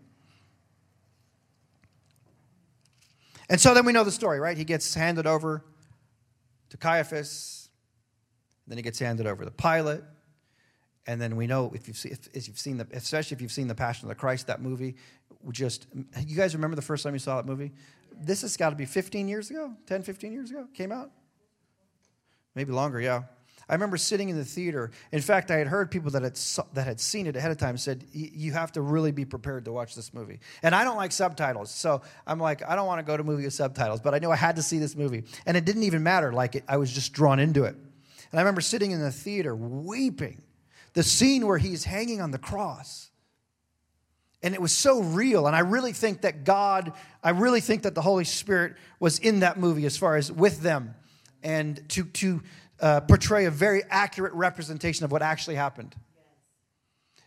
[3.48, 4.56] And so then we know the story, right?
[4.56, 5.64] He gets handed over
[6.70, 7.70] to Caiaphas,
[8.66, 10.02] then he gets handed over to Pilate.
[11.06, 13.52] And then we know if you've, seen, if, if you've seen the, especially if you've
[13.52, 14.96] seen the Passion of the Christ, that movie,
[15.50, 15.86] just,
[16.26, 17.72] you guys remember the first time you saw that movie?
[18.12, 21.10] This has got to be 15 years ago, 10, 15 years ago, came out?
[22.54, 23.22] Maybe longer, yeah.
[23.68, 24.90] I remember sitting in the theater.
[25.12, 26.38] In fact, I had heard people that had,
[26.72, 29.72] that had seen it ahead of time said, You have to really be prepared to
[29.72, 30.40] watch this movie.
[30.62, 31.70] And I don't like subtitles.
[31.70, 34.20] So I'm like, I don't want to go to a movie with subtitles, but I
[34.20, 35.24] knew I had to see this movie.
[35.44, 36.32] And it didn't even matter.
[36.32, 37.74] Like, it, I was just drawn into it.
[38.30, 40.42] And I remember sitting in the theater weeping.
[40.94, 43.10] The scene where he's hanging on the cross.
[44.42, 45.46] And it was so real.
[45.46, 49.40] And I really think that God, I really think that the Holy Spirit was in
[49.40, 50.94] that movie as far as with them
[51.42, 52.42] and to, to,
[52.80, 55.94] uh, portray a very accurate representation of what actually happened.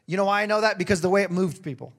[0.05, 0.77] You know why I know that?
[0.77, 1.93] Because the way it moved people.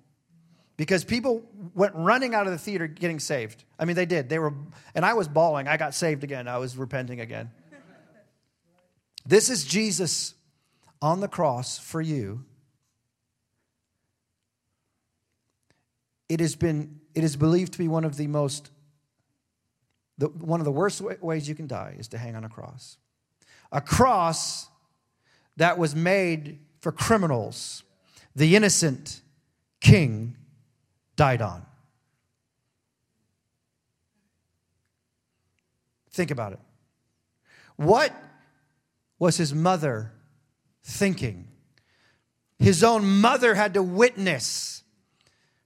[0.76, 1.42] because people
[1.74, 3.62] went running out of the theater getting saved.
[3.78, 4.28] I mean, they did.
[4.28, 4.52] They were,
[4.94, 5.68] and I was bawling.
[5.68, 6.48] I got saved again.
[6.48, 7.50] I was repenting again.
[9.24, 10.34] This is Jesus
[11.00, 12.44] on the cross for you.
[16.28, 18.70] It has been, it is believed to be one of the most,
[20.18, 22.96] the, one of the worst ways you can die is to hang on a cross.
[23.72, 24.68] A cross
[25.56, 27.82] that was made for criminals,
[28.36, 29.22] the innocent
[29.80, 30.36] king
[31.16, 31.64] died on.
[36.10, 36.60] Think about it.
[37.76, 38.12] What
[39.18, 40.12] was his mother
[40.84, 41.48] thinking?
[42.58, 44.84] His own mother had to witness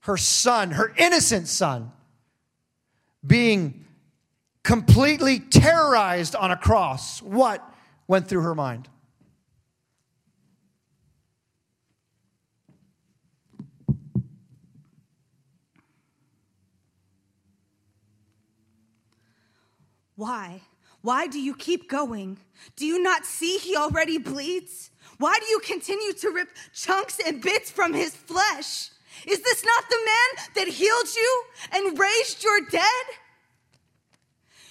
[0.00, 1.90] her son, her innocent son,
[3.26, 3.84] being
[4.62, 7.20] completely terrorized on a cross.
[7.20, 7.62] What
[8.08, 8.88] went through her mind?
[20.16, 20.62] Why?
[21.02, 22.38] Why do you keep going?
[22.74, 24.90] Do you not see he already bleeds?
[25.18, 28.90] Why do you continue to rip chunks and bits from his flesh?
[29.26, 31.42] Is this not the man that healed you
[31.72, 32.82] and raised your dead?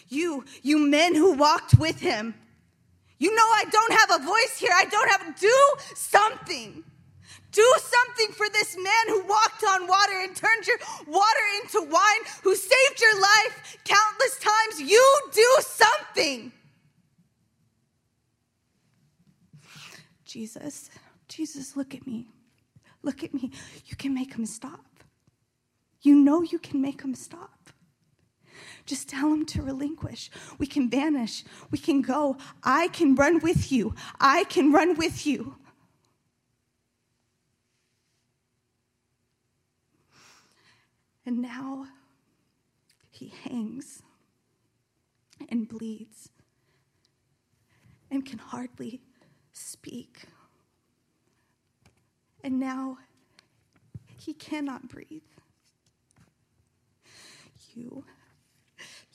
[0.10, 2.36] You, you men who walked with him.
[3.18, 4.72] You know I don't have a voice here.
[4.74, 5.64] I don't have, do
[5.96, 6.84] something.
[7.52, 12.22] Do something for this man who walked on water and turned your water into wine,
[12.44, 14.82] who saved your life countless times.
[14.82, 16.52] You do something.
[20.26, 20.90] Jesus,
[21.30, 22.28] Jesus, look at me.
[23.04, 23.52] Look at me.
[23.86, 24.86] You can make him stop.
[26.02, 27.65] You know you can make him stop.
[28.86, 30.30] Just tell him to relinquish.
[30.58, 31.44] We can vanish.
[31.72, 32.38] We can go.
[32.64, 33.96] I can run with you.
[34.20, 35.56] I can run with you.
[41.26, 41.88] And now
[43.10, 44.04] he hangs
[45.50, 46.30] and bleeds
[48.12, 49.02] and can hardly
[49.52, 50.26] speak.
[52.44, 53.00] And now
[54.18, 55.24] he cannot breathe.
[57.74, 58.06] You,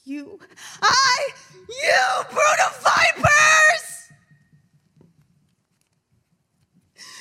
[0.05, 0.41] you,
[0.83, 1.29] I,
[1.69, 3.87] you brood of vipers!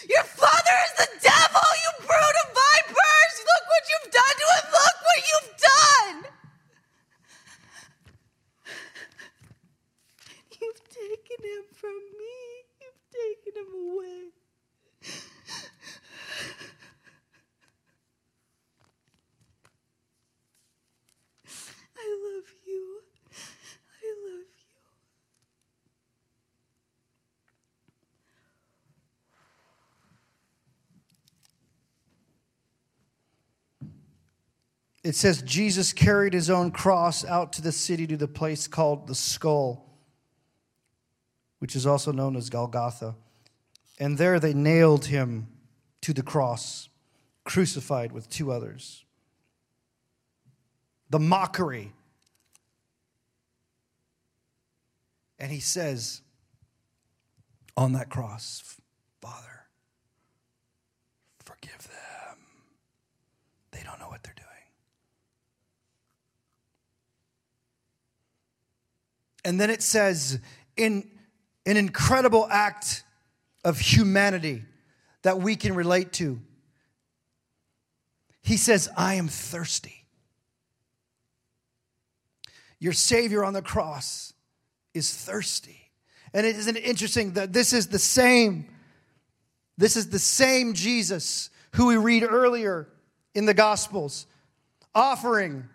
[0.10, 3.34] Your father is the devil, you brood of vipers!
[3.46, 4.72] Look what you've done to him!
[4.72, 6.32] Look what you've done!
[10.62, 12.40] You've taken him from me.
[12.82, 14.32] You've taken him away.
[21.98, 23.02] I love you.
[23.88, 24.80] I love you.
[35.04, 39.08] It says Jesus carried his own cross out to the city to the place called
[39.08, 39.86] the skull,
[41.60, 43.16] which is also known as Golgotha.
[44.00, 45.48] And there they nailed him
[46.02, 46.90] to the cross,
[47.46, 49.06] crucified with two others.
[51.10, 51.94] The mockery.
[55.38, 56.22] And he says
[57.78, 58.78] on that cross,
[59.22, 59.66] Father,
[61.44, 62.38] forgive them.
[63.72, 64.39] They don't know what they're doing.
[69.50, 70.40] And then it says,
[70.78, 71.10] in
[71.66, 73.04] an incredible act
[73.66, 74.62] of humanity
[75.24, 76.40] that we can relate to,
[78.44, 80.06] he says, I am thirsty.
[82.78, 84.36] Your Savior on the cross
[84.94, 85.90] is thirsty.
[86.32, 88.68] And it isn't interesting that this is the same,
[89.80, 92.88] this is the same Jesus who we read earlier
[93.34, 94.28] in the Gospels,
[94.94, 95.68] offering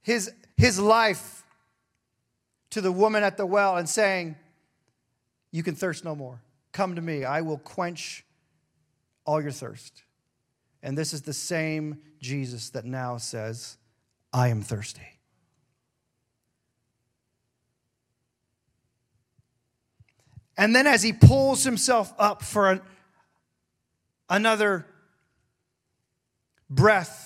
[0.00, 1.41] his, his life
[2.72, 4.34] to the woman at the well and saying,
[5.50, 6.42] You can thirst no more.
[6.72, 7.24] Come to me.
[7.24, 8.24] I will quench
[9.24, 10.02] all your thirst.
[10.82, 13.76] And this is the same Jesus that now says,
[14.32, 15.02] I am thirsty.
[20.56, 22.80] And then, as he pulls himself up for an,
[24.28, 24.86] another
[26.70, 27.21] breath,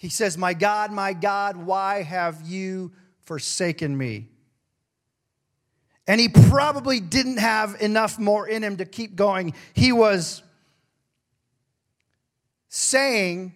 [0.00, 2.90] he says, My God, my God, why have you
[3.20, 4.30] forsaken me?
[6.06, 9.52] And he probably didn't have enough more in him to keep going.
[9.74, 10.42] He was
[12.70, 13.52] saying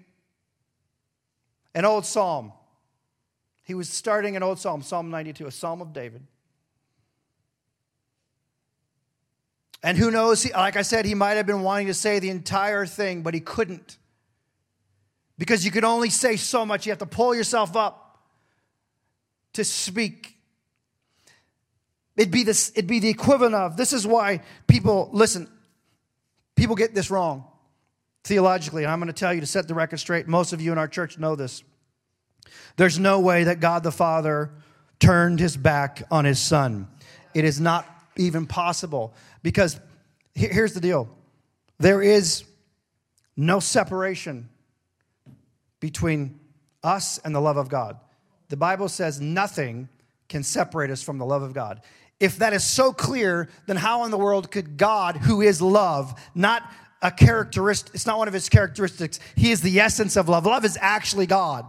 [1.74, 2.52] an old psalm.
[3.62, 6.26] He was starting an old psalm, Psalm 92, a psalm of David.
[9.82, 12.84] And who knows, like I said, he might have been wanting to say the entire
[12.84, 13.96] thing, but he couldn't.
[15.38, 16.86] Because you can only say so much.
[16.86, 18.18] You have to pull yourself up
[19.54, 20.36] to speak.
[22.16, 25.48] It'd be, this, it'd be the equivalent of this is why people, listen,
[26.54, 27.44] people get this wrong
[28.22, 28.84] theologically.
[28.84, 30.28] And I'm going to tell you to set the record straight.
[30.28, 31.62] Most of you in our church know this.
[32.76, 34.50] There's no way that God the Father
[34.98, 36.88] turned his back on his son.
[37.34, 39.78] It is not even possible because
[40.34, 41.08] here's the deal
[41.78, 42.44] there is
[43.36, 44.48] no separation
[45.84, 46.40] between
[46.82, 47.98] us and the love of God.
[48.48, 49.90] The Bible says nothing
[50.30, 51.82] can separate us from the love of God.
[52.18, 56.18] If that is so clear, then how in the world could God, who is love,
[56.34, 56.62] not
[57.02, 60.46] a characteristic, it's not one of his characteristics, he is the essence of love.
[60.46, 61.66] Love is actually God.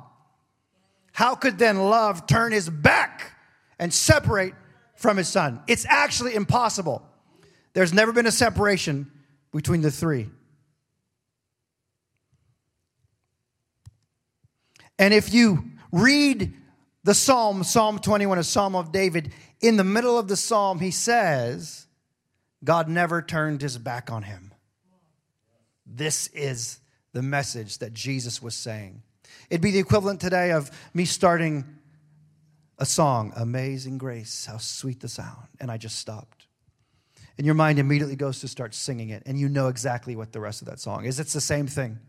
[1.11, 3.33] How could then love turn his back
[3.79, 4.53] and separate
[4.95, 5.61] from his son?
[5.67, 7.05] It's actually impossible.
[7.73, 9.11] There's never been a separation
[9.51, 10.29] between the three.
[14.97, 16.53] And if you read
[17.03, 20.91] the psalm, Psalm 21, a psalm of David, in the middle of the psalm, he
[20.91, 21.87] says,
[22.63, 24.53] God never turned his back on him.
[25.85, 26.79] This is
[27.13, 29.03] the message that Jesus was saying.
[29.49, 31.63] It'd be the equivalent today of me starting
[32.77, 36.47] a song, Amazing Grace, how sweet the sound, and I just stopped.
[37.37, 40.39] And your mind immediately goes to start singing it, and you know exactly what the
[40.39, 41.19] rest of that song is.
[41.19, 41.99] It's the same thing.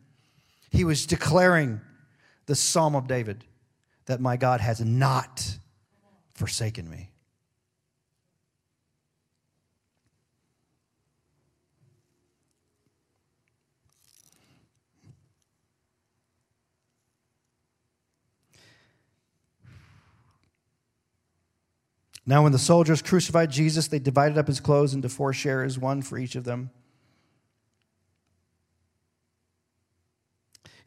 [0.71, 1.81] He was declaring
[2.47, 3.45] the Psalm of David
[4.07, 5.59] that my God has not
[6.35, 7.11] forsaken me.
[22.29, 26.03] Now, when the soldiers crucified Jesus, they divided up his clothes into four shares, one
[26.03, 26.71] for each of them.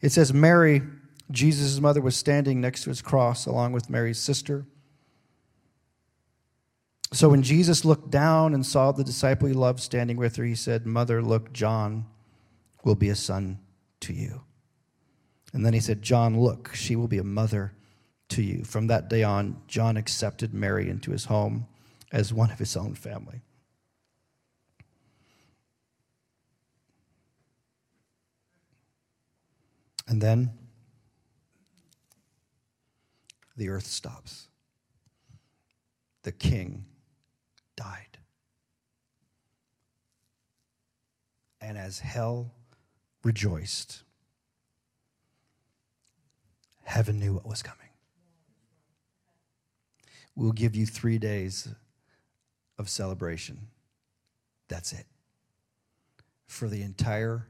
[0.02, 0.82] It says, Mary
[1.30, 4.66] Jesus' mother was standing next to his cross along with Mary's sister.
[7.12, 10.54] So when Jesus looked down and saw the disciple he loved standing with her, he
[10.54, 12.06] said, Mother, look, John
[12.84, 13.58] will be a son
[14.00, 14.42] to you.
[15.52, 17.72] And then he said, John, look, she will be a mother
[18.28, 18.64] to you.
[18.64, 21.66] From that day on, John accepted Mary into his home
[22.12, 23.42] as one of his own family.
[30.06, 30.50] And then
[33.60, 34.48] the earth stops.
[36.22, 36.86] The king
[37.76, 38.16] died.
[41.60, 42.52] And as hell
[43.22, 44.02] rejoiced,
[46.84, 47.90] heaven knew what was coming.
[50.34, 51.68] We'll give you three days
[52.78, 53.66] of celebration.
[54.68, 55.04] That's it.
[56.46, 57.46] For the entire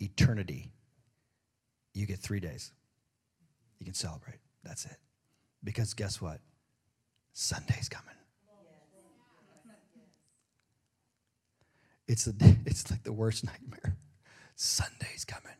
[0.00, 0.70] eternity,
[1.94, 2.72] you get three days.
[3.78, 4.40] You can celebrate.
[4.62, 4.98] That's it.
[5.62, 6.40] Because guess what?
[7.32, 8.14] Sunday's coming.
[12.08, 12.32] It's, a,
[12.66, 13.96] it's like the worst nightmare.
[14.54, 15.56] Sunday's coming.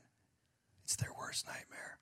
[0.84, 1.98] It's their worst nightmare.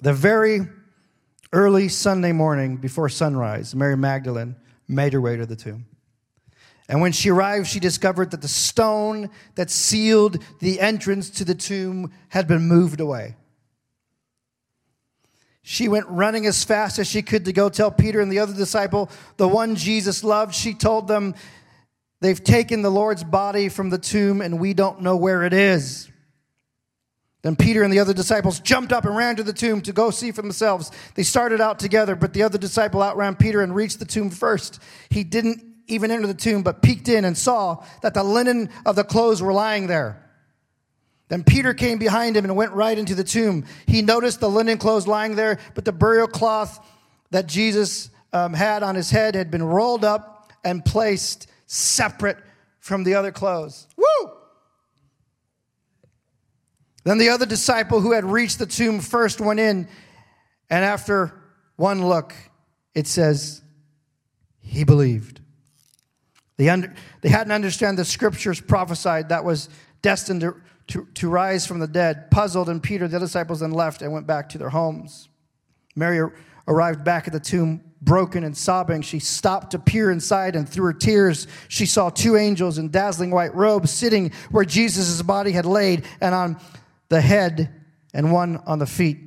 [0.00, 0.60] The very
[1.52, 4.56] early Sunday morning before sunrise, Mary Magdalene
[4.88, 5.86] made her way to the tomb.
[6.88, 11.54] And when she arrived, she discovered that the stone that sealed the entrance to the
[11.54, 13.36] tomb had been moved away.
[15.62, 18.52] She went running as fast as she could to go tell Peter and the other
[18.52, 20.54] disciple, the one Jesus loved.
[20.54, 21.34] She told them,
[22.20, 26.10] They've taken the Lord's body from the tomb and we don't know where it is.
[27.42, 30.10] Then Peter and the other disciples jumped up and ran to the tomb to go
[30.10, 30.90] see for themselves.
[31.14, 34.80] They started out together, but the other disciple outran Peter and reached the tomb first.
[35.10, 38.96] He didn't even enter the tomb, but peeked in and saw that the linen of
[38.96, 40.20] the clothes were lying there.
[41.28, 43.64] Then Peter came behind him and went right into the tomb.
[43.86, 46.84] He noticed the linen clothes lying there, but the burial cloth
[47.30, 52.38] that Jesus um, had on his head had been rolled up and placed separate
[52.78, 53.86] from the other clothes.
[53.96, 54.30] Woo!
[57.04, 59.88] Then the other disciple who had reached the tomb first went in,
[60.70, 61.34] and after
[61.76, 62.34] one look,
[62.94, 63.62] it says,
[64.60, 65.40] he believed.
[66.56, 69.68] They, under, they hadn't understood the scriptures prophesied that was
[70.02, 70.56] destined to,
[70.88, 72.30] to, to rise from the dead.
[72.30, 75.28] Puzzled, and Peter, the disciples, then left and went back to their homes.
[75.96, 76.30] Mary
[76.68, 79.02] arrived back at the tomb broken and sobbing.
[79.02, 83.30] She stopped to peer inside, and through her tears, she saw two angels in dazzling
[83.30, 86.60] white robes sitting where Jesus' body had laid, and on
[87.08, 87.74] the head
[88.12, 89.18] and one on the feet.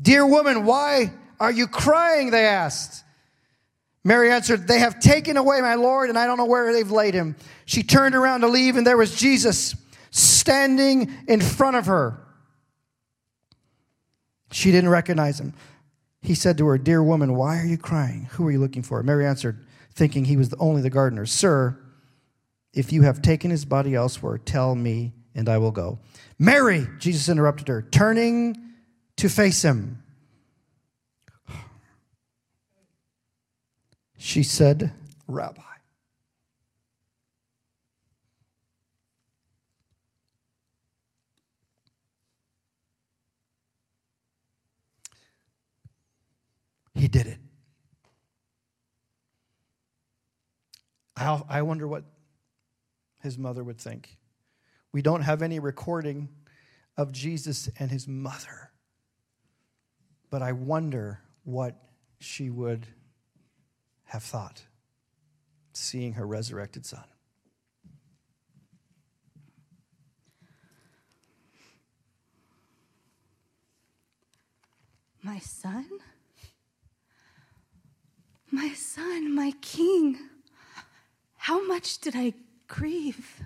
[0.00, 2.30] Dear woman, why are you crying?
[2.30, 3.04] They asked.
[4.04, 7.14] Mary answered, They have taken away my Lord, and I don't know where they've laid
[7.14, 7.36] him.
[7.66, 9.74] She turned around to leave, and there was Jesus
[10.10, 12.20] standing in front of her.
[14.50, 15.52] She didn't recognize him.
[16.22, 18.28] He said to her, Dear woman, why are you crying?
[18.32, 19.02] Who are you looking for?
[19.02, 21.78] Mary answered, thinking he was only the gardener, Sir,
[22.72, 25.98] if you have taken his body elsewhere, tell me, and I will go.
[26.38, 28.56] Mary, Jesus interrupted her, turning
[29.16, 30.02] to face him.
[34.38, 34.92] She said,
[35.26, 35.60] Rabbi.
[46.94, 47.38] He did it.
[51.16, 52.04] I, wonder what
[53.20, 54.18] his mother would think.
[54.92, 56.28] We don't have any recording
[56.96, 58.70] of Jesus and his mother,
[60.30, 61.74] but I wonder what
[62.20, 62.86] she would
[64.08, 64.62] have thought
[65.72, 67.04] seeing her resurrected son.
[75.22, 75.86] My son?
[78.50, 80.18] My son, my king,
[81.36, 82.32] how much did I
[82.66, 83.42] grieve?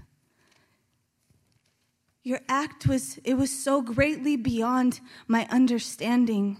[2.22, 6.56] Your act was, it was so greatly beyond my understanding.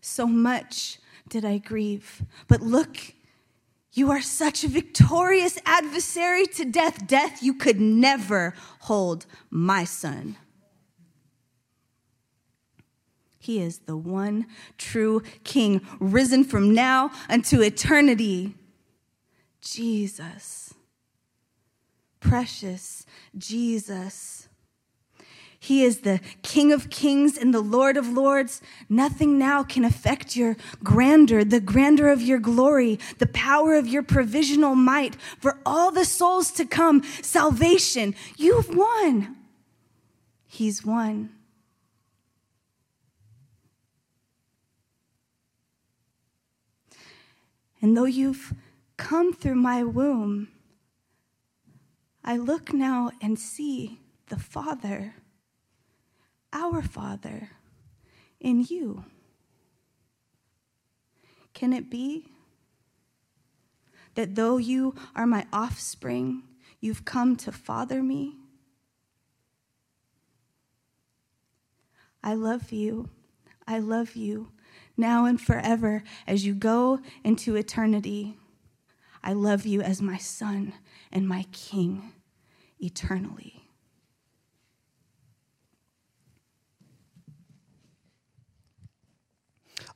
[0.00, 0.98] So much
[1.28, 2.22] did I grieve.
[2.46, 2.96] But look,
[3.92, 7.06] you are such a victorious adversary to death.
[7.06, 10.36] Death, you could never hold my son.
[13.38, 18.54] He is the one true King, risen from now unto eternity.
[19.60, 20.74] Jesus.
[22.20, 23.06] Precious
[23.36, 24.48] Jesus.
[25.60, 28.62] He is the King of kings and the Lord of lords.
[28.88, 34.02] Nothing now can affect your grandeur, the grandeur of your glory, the power of your
[34.02, 37.02] provisional might for all the souls to come.
[37.22, 39.36] Salvation, you've won.
[40.46, 41.30] He's won.
[47.80, 48.54] And though you've
[48.96, 50.48] come through my womb,
[52.24, 55.14] I look now and see the Father,
[56.52, 57.50] our Father,
[58.40, 59.04] in you.
[61.54, 62.28] Can it be
[64.14, 66.42] that though you are my offspring,
[66.80, 68.36] you've come to father me?
[72.22, 73.08] I love you.
[73.66, 74.52] I love you
[74.96, 78.36] now and forever as you go into eternity.
[79.22, 80.74] I love you as my son
[81.12, 82.12] and my king
[82.80, 83.57] eternally.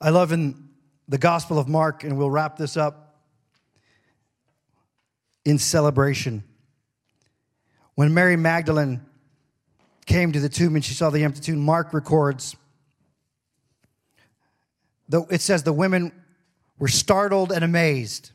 [0.02, 0.68] I love in
[1.06, 3.20] the Gospel of Mark, and we'll wrap this up
[5.44, 6.42] in celebration.
[7.94, 9.00] When Mary Magdalene
[10.04, 12.56] came to the tomb and she saw the empty tomb, Mark records
[15.30, 16.10] it says the women
[16.78, 18.32] were startled and amazed.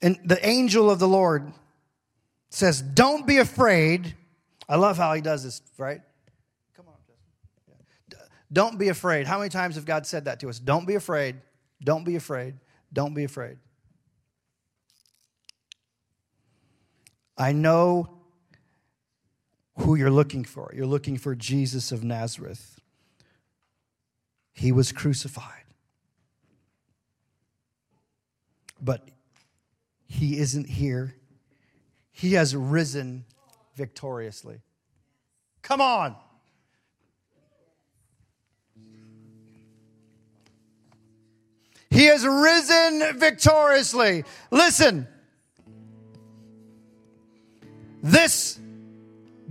[0.00, 1.52] And the angel of the Lord
[2.50, 4.14] says, Don't be afraid.
[4.68, 6.02] I love how he does this, right?
[8.52, 9.26] Don't be afraid.
[9.26, 10.58] How many times have God said that to us?
[10.58, 11.36] Don't be afraid.
[11.82, 12.54] Don't be afraid.
[12.92, 13.58] Don't be afraid.
[17.36, 18.16] I know
[19.78, 20.72] who you're looking for.
[20.74, 22.80] You're looking for Jesus of Nazareth.
[24.52, 25.64] He was crucified.
[28.80, 29.08] But
[30.06, 31.14] he isn't here.
[32.10, 33.26] He has risen
[33.74, 34.62] victoriously.
[35.60, 36.16] Come on.
[41.96, 44.24] He has risen victoriously.
[44.50, 45.08] Listen.
[48.02, 48.58] This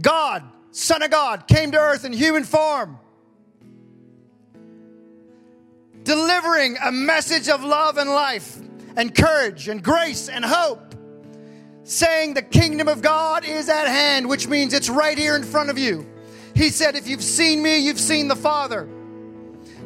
[0.02, 3.00] God, Son of God, came to earth in human form.
[6.06, 8.58] delivering a message of love and life
[8.96, 10.96] and courage and grace and hope,
[11.84, 15.70] saying the kingdom of God is at hand, which means it's right here in front
[15.70, 16.06] of you.
[16.54, 18.88] He said, If you've seen me, you've seen the Father.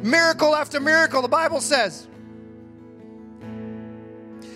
[0.02, 2.06] Miracle after miracle, the Bible says.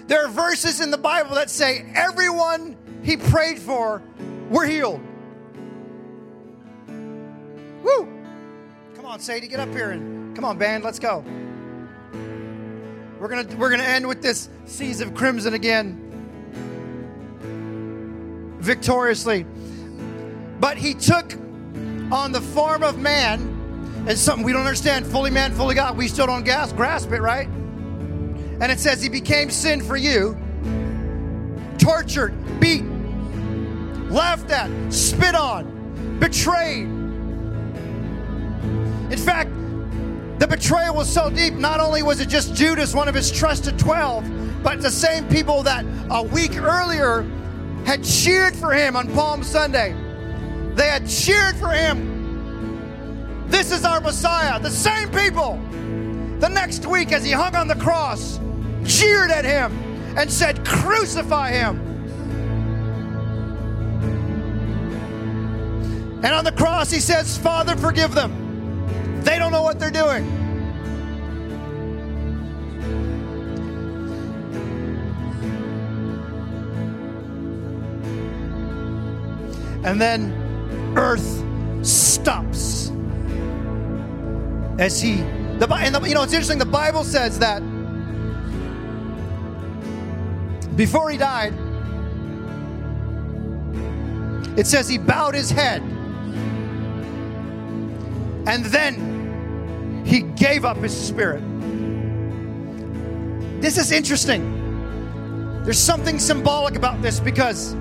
[0.07, 4.02] There are verses in the Bible that say everyone he prayed for
[4.50, 5.00] were healed.
[7.82, 8.09] Woo!
[8.94, 11.24] Come on, Sadie, get up here and come on, band, let's go.
[13.18, 16.00] We're to we're to end with this seas of crimson again.
[18.59, 19.46] Victoriously.
[20.61, 21.32] But he took
[22.12, 25.07] on the form of man, and something we don't understand.
[25.07, 25.96] Fully man, fully God.
[25.96, 27.48] We still don't grasp it, right?
[28.64, 30.38] And it says he became sin for you,
[31.76, 36.86] tortured, beaten, laughed at, spit on, betrayed.
[39.12, 39.50] In fact,
[40.38, 43.78] the betrayal was so deep, not only was it just Judas, one of his trusted
[43.78, 47.30] 12, but the same people that a week earlier
[47.84, 49.94] had cheered for him on Palm Sunday.
[50.74, 53.44] They had cheered for him.
[53.46, 54.58] This is our Messiah.
[54.58, 55.60] The same people.
[56.40, 58.40] The next week, as he hung on the cross,
[58.87, 59.72] cheered at him
[60.16, 61.80] and said, Crucify him.
[66.24, 69.22] And on the cross, he says, Father, forgive them.
[69.22, 70.24] They don't know what they're doing.
[79.85, 80.32] And then
[80.97, 81.45] earth
[81.87, 82.91] stops
[84.78, 85.16] as he
[85.59, 87.62] the and the, you know it's interesting the bible says that
[90.77, 91.55] before he died
[94.57, 95.83] it says he bowed his head.
[98.47, 101.43] And then he gave up his spirit.
[103.61, 105.62] This is interesting.
[105.64, 107.75] There's something symbolic about this because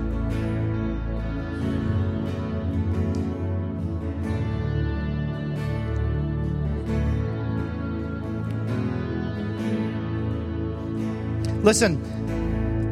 [11.62, 11.98] Listen,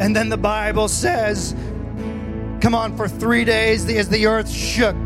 [0.03, 1.55] and then the Bible says,
[2.61, 4.97] come on, for three days as the earth shook,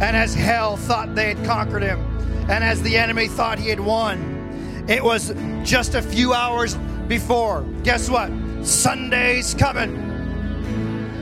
[0.00, 2.00] and as hell thought they had conquered him,
[2.48, 5.34] and as the enemy thought he had won, it was
[5.64, 6.76] just a few hours
[7.08, 7.60] before.
[7.82, 8.32] Guess what?
[8.62, 9.94] Sunday's coming.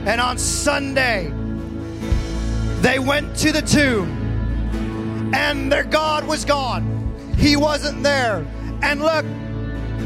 [0.07, 1.33] And on Sunday,
[2.79, 7.13] they went to the tomb, and their God was gone.
[7.37, 8.47] He wasn't there.
[8.81, 9.25] And look,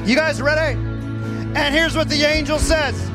[0.07, 0.90] you guys ready?
[1.55, 3.11] And here's what the angel says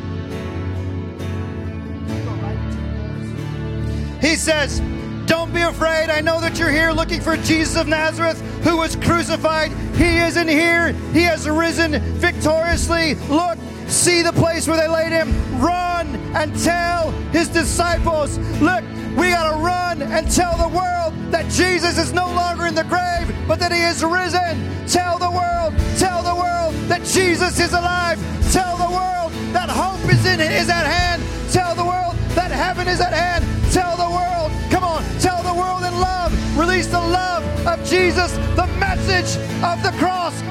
[4.21, 4.81] He says,
[5.27, 6.11] Don't be afraid.
[6.11, 9.71] I know that you're here looking for Jesus of Nazareth who was crucified.
[9.95, 13.15] He isn't here, he has risen victoriously.
[13.29, 13.57] Look,
[13.87, 15.31] see the place where they laid him.
[15.61, 18.39] Run and tell his disciples.
[18.61, 18.83] Look,
[19.17, 22.85] we got to run and tell the world that Jesus is no longer in the
[22.85, 24.87] grave, but that he is risen.
[24.87, 28.19] Tell the world, tell the world that Jesus is alive.
[28.53, 31.23] Tell the world that hope is in is at hand.
[31.51, 33.45] Tell the world that heaven is at hand.
[33.73, 36.31] Tell the world, come on, tell the world in love.
[36.59, 40.43] Release the love of Jesus, the message of the cross